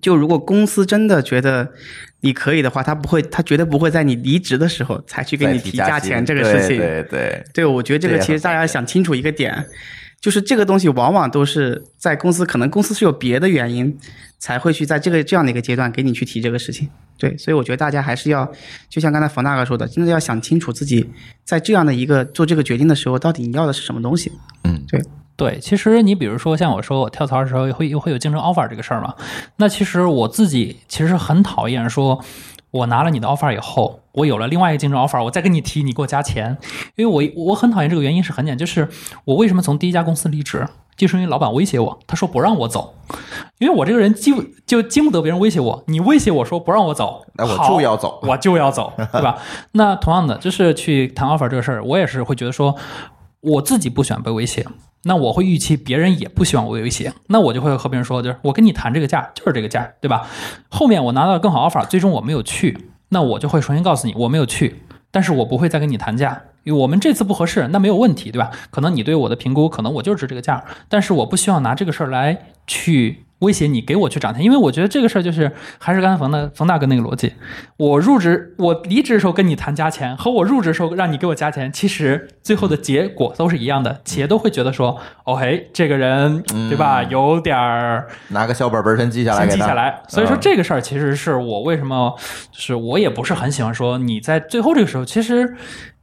[0.00, 1.72] 就如果公司真的觉得
[2.20, 6.76] 你可以的话，他不会，他绝对不会在你离职的时候才去给你提提价钱这个事情。
[6.76, 9.64] 对对对，对，我觉得这个其实大家想清楚一个点，
[10.20, 13.96] 就是这个东西往往都是在公司，可能公司是有别的原因
[14.38, 16.88] 才会去在这个这样的一个阶段给你去提这个事情。
[17.18, 18.50] 对，所以我觉得大家还是要，
[18.90, 21.08] 就像刚才冯大哥说的，真的要想清楚自己
[21.44, 24.32] 在这样的一个做这个决定的时候，到底你要的是什么东西。
[24.64, 25.00] 嗯，对，
[25.60, 29.14] 其实你比如说像我说我跳槽的时候会会有竞争 offer 这个事儿嘛，
[29.56, 32.20] 那其实我自己其实很讨厌说，
[32.70, 36.56] 我拿了你的 offer 以后，我有了另外一个竞争 offer，我再跟你提你给我加钱，
[36.96, 38.88] 因为我我很讨厌这个原因是很简单，就是
[39.24, 40.66] 我为什么从第一家公司离职，
[40.96, 42.94] 就是因为老板威胁我，他说不让我走，
[43.58, 49.38] 因为我这个人经就经不得别人威胁我，你威胁我说不让我走，那我就要走我就要走，对吧？
[49.72, 52.74] 那同样的，就是去谈 offer 这个事儿，我也是会觉得说，
[53.46, 54.66] 我自己不喜欢被威胁，
[55.04, 60.26] 那我会预期别人也不希望我被威胁，那我就会和别人说，就是我跟你谈这个价就是这个价，对吧？
[60.68, 62.76] 后面我拿到更好 offer，最终我没有去，
[63.10, 64.82] 那我就会重新告诉你我没有去，
[65.12, 66.42] 但是我不会再跟你谈价。
[66.64, 68.50] 因为我们这次不合适，那没有问题，对吧？
[68.72, 72.36] 可能你对我的评估，可能我就值这个价，但是我不希望拿这个事儿来
[72.66, 77.34] 去威胁你，给我去涨钱，因为我觉得这个事儿就是还是刚才冯大冯大哥那个逻辑，
[77.76, 90.02] 我入职我离职的时候跟你谈加钱，和我入职的时候让你给我加钱，其实最后的结果都是一样的，企业都会觉得说，哦嘿，这个人对吧，有点儿拿个小本本先记下来，先记下来。
[90.08, 90.38] 所以说嗯。
[90.40, 92.14] 这个事儿其实是我为什么，
[92.52, 95.56] 就是我也不是很喜欢说你在最后这个时候，其实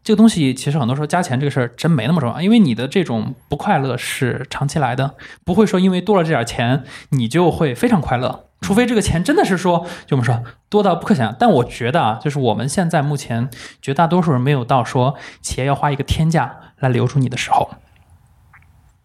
[0.03, 8.49] 这个东西其实很多时候加钱这个事儿真没那么重要，因为你的这种不快乐是长期来的，不会说因为多了这点钱你就会非常快乐。
[8.59, 13.49] 除非这个钱真的是说，就我们说多到不可想象，但我觉得啊，就是我们现在目前
[13.81, 17.69] 绝大多数人没有到说企业要花一个天价来留住你的时候。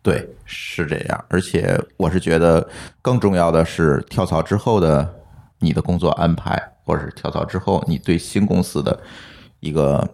[0.01, 1.25] 对，是这样。
[1.29, 2.69] 而且我是觉得
[3.03, 5.15] 更重要的是跳槽之后的
[5.59, 9.01] 你的工作安排，或者是跳槽之后你对新公司的
[9.59, 10.09] 一个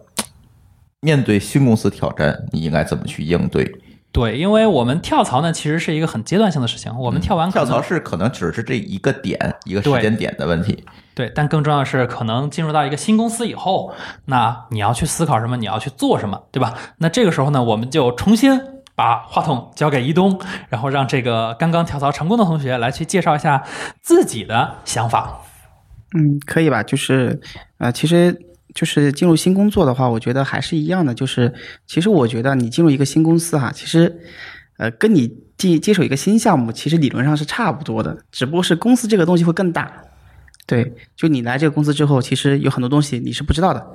[1.05, 3.63] 面对新公司挑战，你应该怎么去应对？
[4.11, 6.91] 对，因为我们跳槽呢，其实是一个很阶段性的事情。
[6.97, 10.83] 我们跳完跳槽是可能只是这一个点一个时间点的问题。
[11.13, 13.93] 对，但更重要的是，可能进入到一个新公司以后，
[14.25, 16.73] 那你要去思考什么，你要去做什么，对吧？
[16.97, 18.59] 那这个时候呢，我们就重新
[18.95, 20.39] 把话筒交给一东，
[20.69, 23.63] 然后让这个刚刚跳槽成功的同学来去介绍一下
[24.01, 25.41] 自己的想法。
[26.17, 26.81] 嗯，可以吧？
[26.81, 27.37] 就是
[27.79, 28.33] 呃，其实
[28.75, 31.15] 就是进入新工作的话，我觉得还是一样的。
[31.15, 31.51] 就是
[31.87, 34.19] 其实我觉得你进入一个新公司哈，其实
[34.77, 39.91] 呃，跟你接接手一个新项目，其实理论上是差不多的，只不过是公司这个东西会更大。
[40.67, 43.87] 对，就你来这个公司之后，其实有很多东西你是不知道的，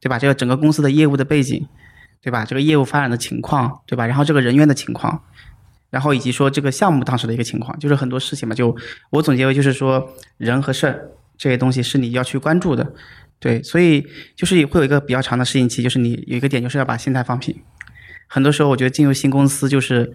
[0.00, 0.18] 对吧？
[0.18, 1.66] 这个整个公司的业务的背景，
[2.20, 2.44] 对吧？
[2.44, 4.06] 这个业务发展的情况，对吧？
[4.06, 5.22] 然后这个人员的情况，
[5.88, 8.54] 然后以及说这个项目当时的一个情况，就是很多事情嘛。
[8.54, 8.76] 就
[9.10, 10.06] 我总结为就是说
[10.36, 11.08] 人和事儿
[11.38, 12.92] 这些东西是你要去关注的，
[13.40, 17.54] 对，所以就是会有一个比较长的适应期，就是你有一个点就是要把心态放平。
[18.26, 20.12] 很多时候我觉得进入新公司就是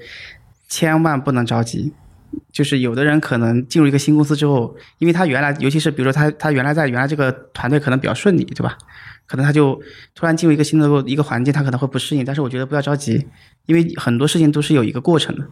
[0.67, 1.93] 千万不能着急。
[2.51, 8.75] 就是有的人可能进入一个新公司之后，因为他原来，尤其是比如说他他原来在原来这个团队可能比较顺利，对吧？
[9.27, 9.79] 可能他就
[10.15, 12.25] 突然进入一个新的一个环境，他可能会不适应。
[12.25, 13.27] 但是我觉得不要着急，
[13.67, 15.47] 因为很多事情都是有一个过程的，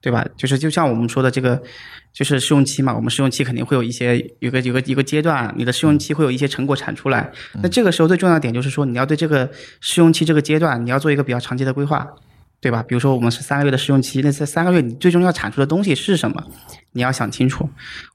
[0.00, 0.26] 对吧？
[0.36, 1.62] 就是就像我们说的这个，
[2.12, 7.30] 就是试用期嘛，我们试用期肯定会有一些有个有个一个阶段，你的试用期会有一些成果产出来。
[7.62, 12.06] 那这个时候最重要的点就是说，你要对这个试用期这个阶段，你要做一个比较长期的规划。
[12.62, 12.84] 对吧？
[12.86, 16.44] 比如说我们是三个月的试用期，那这三个月你最终要产出的东西是什么？
[16.92, 17.66] 你要想清楚。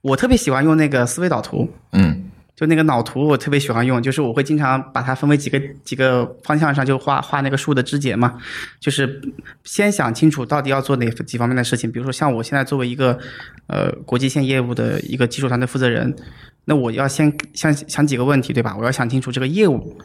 [0.02, 2.26] 我特别喜欢用那个思维导图，嗯，
[2.56, 8.38] 就那个脑图，我特别喜欢用，就是我会经常把它分为几个几个方向上，就画画那个树的枝节嘛。
[8.80, 9.20] 就是
[9.64, 11.92] 先想清楚到底要做哪几方面的事情。
[11.92, 13.18] 比如说像我现在作为一个
[13.66, 16.16] 呃国际线业务的一个技术团队负责人，
[16.64, 18.74] 那我要先想想几个问题，对吧？
[18.78, 19.98] 我要想清楚这个业务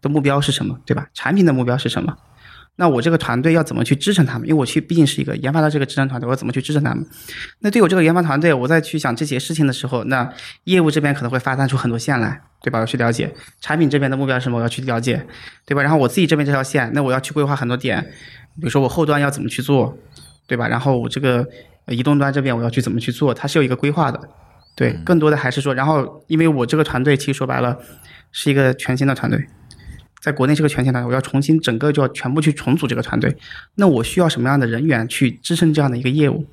[0.00, 1.06] 的目标是什么，对吧？
[1.12, 2.16] 产品的目标是什么？
[2.76, 4.48] 那我这个团队要怎么去支撑他们？
[4.48, 7.04] 因为我去毕竟是一个研发的这个支撑团队，我怎么去支撑他们？
[7.58, 10.32] 那对我这个研发团队，我再去想这些事情的时候，那
[10.64, 12.80] 业务这边可能会发散出很多线来，对吧？
[12.80, 15.26] 我去了解产品这边的目标是什么，我要去了解，
[15.66, 15.82] 对吧？
[15.82, 18.00] 然后我自己这边这条线，那我要去规划很多点，
[18.56, 19.94] 比如说我后端要怎么去做，
[20.46, 20.66] 对吧？
[20.66, 21.46] 然后我这个
[21.88, 24.18] 移动端这边我要去怎么去做，它是有一个规划的，
[24.74, 27.76] 对，更多的还是说，然后因为我这个团队其实说白了
[28.32, 29.44] 是一个全新的团队。
[30.20, 33.34] 在国内这个全新团队，我要重新整个就要全部去重组这个团队，
[33.74, 36.46] 那我需要什么样的人员去支撑这样的一个业务？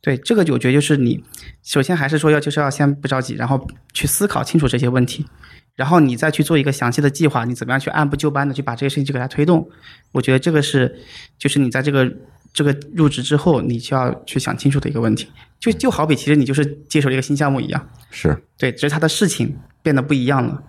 [0.00, 1.20] 对，这个我觉得就是你
[1.64, 5.26] 首先还是说要就是要先不着急，然后去思考清楚这些问题，
[5.74, 9.68] 然后你再去做一个详细的计划，你怎么样去按部就班的去把这些事情去给它推动？
[10.12, 10.96] 我觉得这个是
[11.38, 12.08] 就是你在这个
[12.52, 15.28] 这个入职之后，你需要去想清楚的一个问题。
[15.58, 20.62] 就就好比其实你就是接手了一个新项目一样，是，对，只是它的事情变得不一样了。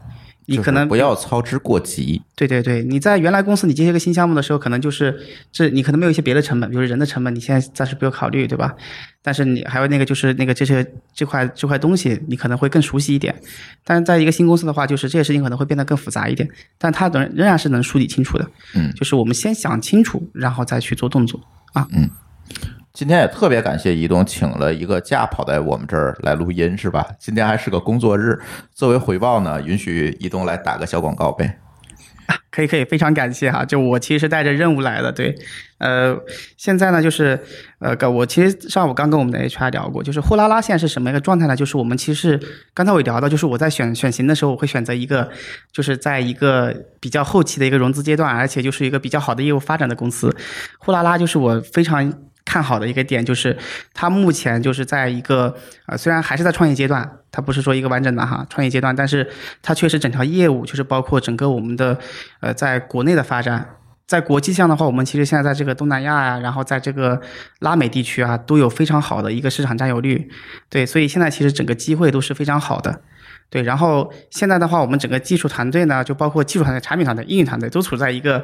[0.47, 2.21] 你可能不要操之过急。
[2.35, 5.19] 对对对，你在原来公司你接一个新项目的时候，可能就是
[5.51, 8.73] 这你可能没有一些别的成本，比如人的成本，你现在暂时不用考虑，对吧？
[9.21, 13.35] 但是你还有那个就是那个这些这块这块东西，你可能会更熟悉一点。
[13.83, 18.49] 但是在一个新公司的话，就是这些事情可能会变得更复杂一点，但它仍仍然是能梳理清楚的。
[18.73, 21.39] 嗯，就是我们先想清楚，然后再去做动作
[21.73, 21.87] 啊。
[22.97, 27.07] 今天也特别感谢移动请了一个假跑在我们这儿来录音，是吧？
[27.19, 28.39] 今天还是个工作日，
[28.73, 31.59] 作为回报呢，允许移动来打个小广告呗。
[32.49, 33.63] 可以可以，非常感谢哈。
[33.63, 35.35] 就我其实是带着任务来的，对，
[35.77, 36.17] 呃，
[36.57, 37.39] 现在呢就是
[37.77, 41.55] 呃，我其实上午刚跟我们的 HR 聊过，就是货拉拉现在是什么一个状态呢？
[41.55, 42.39] 就是我们其实
[42.73, 45.29] 刚才我也聊到，就是我在选选型的时候，我会选择一个
[45.71, 50.35] 就是在一个比较后期的一个融资阶段，而且就是一个比较好的业务发展的公司。
[50.79, 52.11] 货拉拉就是我非常。
[52.47, 53.57] 看好的一个点就是，
[53.93, 55.53] 它目前就是在一个
[55.85, 59.29] 呃，虽然还是在创业阶段，它不是说一个完整的哈创业阶段，但是
[59.61, 61.99] 它确实整条业务就是包括整个我们的
[62.39, 63.75] 呃在国内的发展，
[64.07, 67.19] 在国际上的话，我们其实现在在这个东南亚呀、然后在这个
[67.59, 70.29] 拉美地区啊，都有非常好的一个市场占有率，
[70.69, 73.01] 对，所以现在其实整个机会都是非常好的。
[73.49, 78.43] 对，然后现在的话，我们整个技术团队呢，就包括技术团队、产品团队、运营团队，都处在一个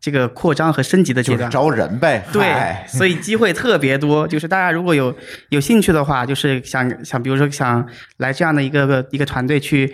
[0.00, 1.50] 这个扩张和升级的阶段。
[1.50, 4.28] 就是招人呗，对，所以机会特别多。
[4.28, 5.12] 就是大家如果有
[5.48, 7.84] 有兴趣的话，就是想想，比如说想
[8.18, 9.92] 来这样的一个一个团队去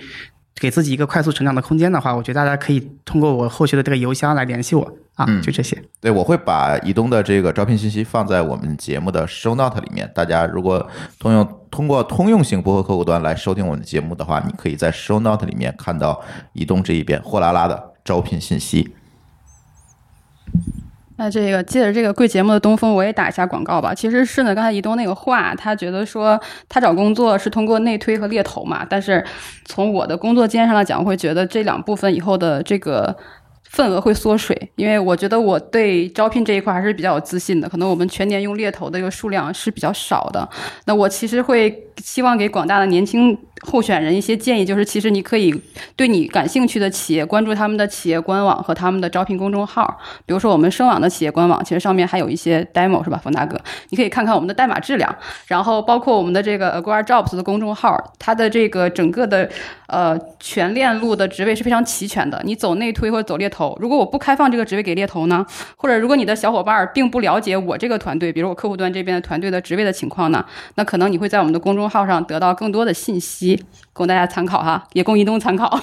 [0.60, 4.82] 给自己一个快速成长的空间的话，我觉得大家可以通过我后续的这个邮箱来联系我
[5.14, 5.82] 啊，嗯就这些。
[6.00, 10.08] 对，我会把移动的这个招聘信息放在我们节目的 show note 里面。
[10.14, 10.86] 大家如果
[11.18, 16.20] 通用通过通用型播客客户端来收听我们的节目的话，你可以在 show note 里面看到
[16.52, 18.94] 移动这一边货拉拉的招聘信息。
[21.20, 23.94] 那这个借着这个贵节目的东风，我也打一下广告吧。
[23.94, 29.22] 其实顺着刚才移动那个话，他觉得说他找工作是通过内推和猎头嘛，但是
[29.66, 33.14] 从我的工作经验上来讲，我会觉得这两部分以后的这个
[33.64, 37.68] 份额会缩水，因为我觉得我对招聘这一块还是比较有自信的。
[37.68, 40.48] 可能我们全年用猎头的一个数量是比较少的，
[40.86, 45.54] 那我其实会希望给广大的年轻候选人一些建议，就是其实你可以
[45.94, 53.60] 对你感兴趣的企业关注他们的企业官网和他们的招聘公众号，比如说我们声网的企业官网，其实上面还有一些 demo 是吧，冯大哥，
[53.90, 55.14] 你可以看看我们的代码质量，
[55.46, 59.48] 然后包括我们的这个 Agora Jobs 的公众号，它的这个整个的
[59.88, 62.40] 呃全链路的职位是非常齐全的。
[62.44, 65.44] 你走内推或者走猎头，如果我不开放这个职位给猎头呢，
[65.76, 70.44] 或者如果你的小伙伴并不了解我这个团队，比如我客户端这边的团队的职位的情况呢，
[70.76, 73.49] 那可能你会在我们的公众号上得到更多的信息，
[73.92, 75.68] 供大家参考哈，也供移动参考。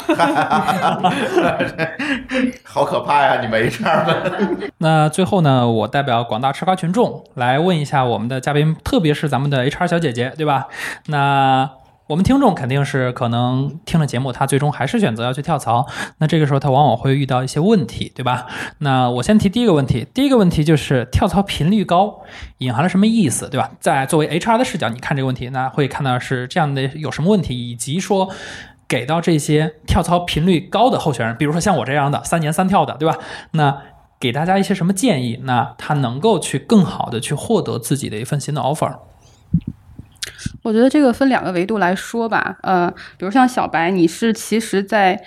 [2.64, 3.42] 好可怕呀！
[3.42, 4.72] 你们 HR 们。
[4.80, 10.68] 那最后呢，我代表广大吃瓜群众来问一下我们的嘉宾，特别是咱们的 HR 小姐姐，对吧？
[11.08, 11.70] 那
[12.08, 15.86] 我们听众肯定是可能听了节目，他最终还是选择要去跳槽。
[16.20, 18.48] 那这个时候他往往会遇到一些问题，对吧？
[18.80, 22.22] 那我先提第一个问题，第一个问题就是跳槽频率高
[22.60, 23.72] 隐含了什么意思，对吧？
[23.80, 28.30] 在作为 HR 的视角，你看这个问题，那会看到是这样的有什么问题，以及说。
[28.90, 33.18] 给到这些跳槽频率高的候选人，比如说像我这样的三年三跳的，对吧？
[33.52, 33.82] 那
[34.18, 35.42] 给大家一些什么建议？
[35.44, 39.00] 那他能够去更好的去获得自己的一份新的 offer。
[40.64, 45.24] 我觉得这个分两个维度来说吧，呃，比如像小白，你是其实在。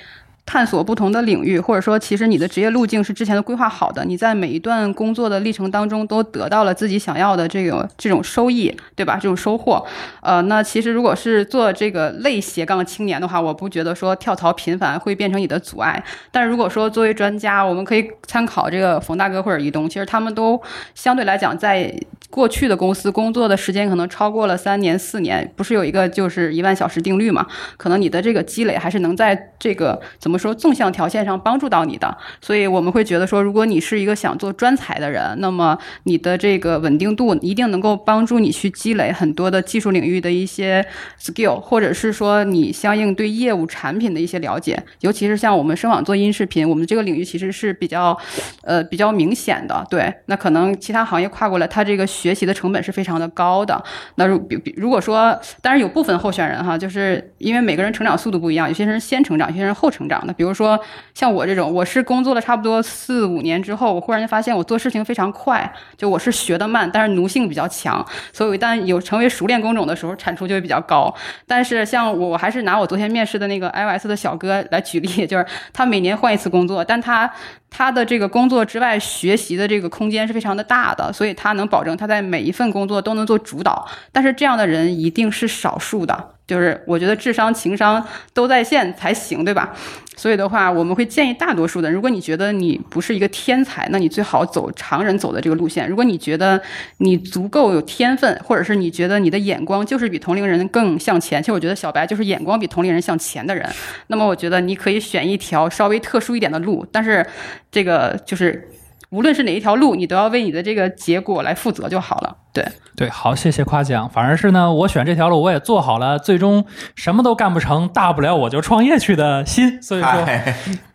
[0.50, 9.14] 探索不同的领域，或者说，其实你的职业路径是之前的规划好的，你在每一段工作的历程当中都得到了自己想要的这个这种收益，对吧？
[9.14, 9.86] 这种收获，
[10.20, 16.02] 呃，那其实如果是做这个类斜杠青年的话，我不觉得说跳槽频繁会变成你的阻碍。
[16.32, 20.60] 但如果说作为专家，我们可以参考这个冯大哥或者移动，其实他们都
[20.96, 21.94] 相对来讲在
[22.28, 27.46] 过去的公司工作的时间可能超过了三年四年，不是有一个就是一万小时定律嘛？
[27.76, 30.39] 可能你的这个积累还是能在这个怎么？
[30.40, 40.84] 说纵向条线上帮助到你的，所以我们会觉得说，如果你是一个想做专才的人，那么你的这个稳定度一定能够帮助你去积累很多的技术领域的一些
[41.20, 48.16] skill，或者是说你相应对业务产品的一些了解，尤其是像我们声网做音视频，我们这个领域其实是比较
[48.62, 49.84] 呃比较明显的。
[49.90, 53.82] 对，那可能其他行业跨过来，它这个学习的成本是非常的高的。
[54.14, 60.20] 那如比比如果说，当然有部分候选人哈，就是因为每个人成长速度不一样，有些人先成长，有些人后成长。
[60.34, 60.78] 比如说
[61.14, 71.14] 像我这种，我是工作了差不多四五年之后，我忽然间发现我做事情非常快，就我是学的慢，但是奴性比较强，所以一旦有成为熟练工种的时候，产出就会比较高。
[71.46, 77.30] 但是像我，我还是拿我昨天面试的那个 iOS 的小哥来举例， 就是他每年换一次工作，但他
[77.70, 83.86] 他的这个工作之外学习的这个空间是非常的大的，所以他能保证他在每一份工作都能做主导。
[84.12, 86.34] 但是这样的人一定是少数的。
[86.50, 88.04] 就是我觉得智商、情商
[88.34, 89.72] 都在线才行，对吧？
[90.16, 95.88] 所以的话，我们会建议大多数的，如果你觉得你不是一个天才，那你最好走常人走的这个路线。
[95.88, 96.60] 如果你觉得
[96.96, 103.64] 你足够有天分，或者是你觉得你的眼光就是比同龄人更向前，其实我觉得小白就是眼光比同龄人向前的人。
[104.08, 107.24] 那么我觉得你可以选一条稍微特殊一点的路，但是
[107.70, 108.68] 这个就是。
[109.10, 112.36] 无论是哪一条路，你都要为你的这个结果来负责就好了。
[112.52, 112.64] 对
[112.96, 114.08] 对，好，谢谢夸奖。
[114.08, 116.64] 反而是呢，我选这条路，我也做好了，最终
[116.94, 119.82] 什么都干不成，大不了我就创业去的心。
[119.82, 120.26] 所以说，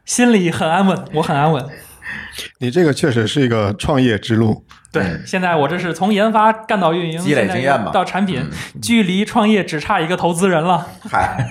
[0.05, 1.65] 心里很安稳，我很安稳。
[2.59, 4.65] 你这个确实是一个创业之路。
[4.91, 8.49] 对，现在我这是从研发干到运营，积累经验嘛，到产品，
[8.81, 10.87] 距离创业只差一个投资人了。
[11.09, 11.47] 嗨。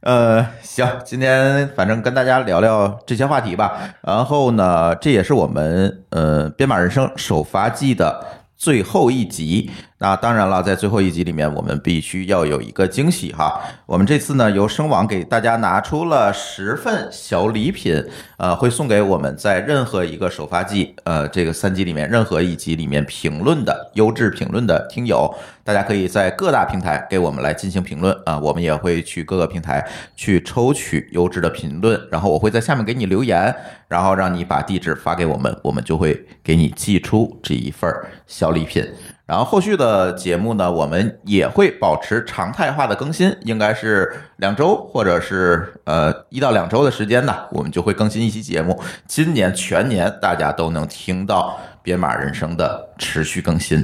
[0.00, 3.94] 呃，行，今天反正跟大家聊聊这些话题吧。
[4.02, 9.70] 然后呢，这也是我们呃编码人生首发季的最后一集。
[10.02, 13.62] 那当然了，在最后一集里面，我们必须要有一个惊喜哈。
[13.86, 18.04] 我们这次呢，由声网给大家拿出了十份小礼品，
[18.36, 33.54] 呃，会送给我们在任何一个首发季，呃，这个三集里面任何一集里面评论的优质评论的听友，大家可以在各大平台给我们来进行评论啊，我们也会去各个平台去抽取优质的评论，然后我会在下面给你留言，
[33.86, 37.88] 然后让你把地址发给我们，我们就会给你寄出这一份
[38.26, 38.84] 小礼品。
[39.32, 48.78] 然后后续的节目呢，我们也会保持常态化的更新，应该是两周或者是呃一到两周的时间呢，我们就会更新一期节目。
[49.06, 53.82] 今年全年大家都能听到编码人生的持续更新。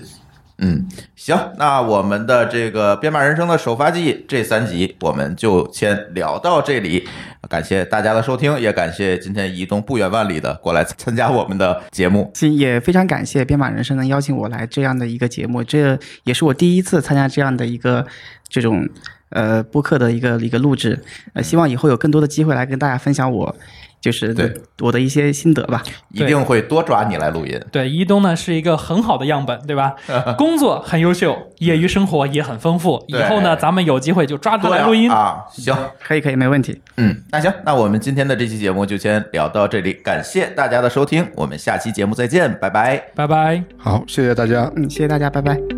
[0.60, 7.06] 嗯，行，那我们的这个编码人生的首发季这三集，我们就先聊到这里。
[7.48, 12.30] 感谢大家的收听，也感谢今天移动不远万里的过来参加我们的节目。
[12.34, 18.04] 行，也非常感谢编码人生能邀请我来这样的一个节目，这也是我第一次参加这样的一个
[18.48, 18.88] 这种
[19.30, 20.98] 呃播客的一个一个录制。
[21.34, 23.56] 呃，希望以后有更多的机会来跟大家分享我
[24.00, 25.82] 就是对我的一些心得吧。
[26.12, 27.60] 一定会多抓你来录音。
[27.70, 29.94] 对，一东呢是一个很好的样本，对吧？
[30.38, 33.04] 工作很优秀，业余生活也很丰富。
[33.08, 35.10] 以后呢，咱们有机会就抓他来录音。
[35.10, 36.80] 啊，行，可以，可以，没问题。
[36.96, 42.96] 嗯，那行，那我们今天的这期节目就先聊到这里，感谢大家的收听，我们下期节目再见，拜拜。
[43.14, 43.62] 拜拜。
[43.76, 44.70] 好，谢谢大家。
[44.76, 45.77] 嗯，谢谢大家，拜拜。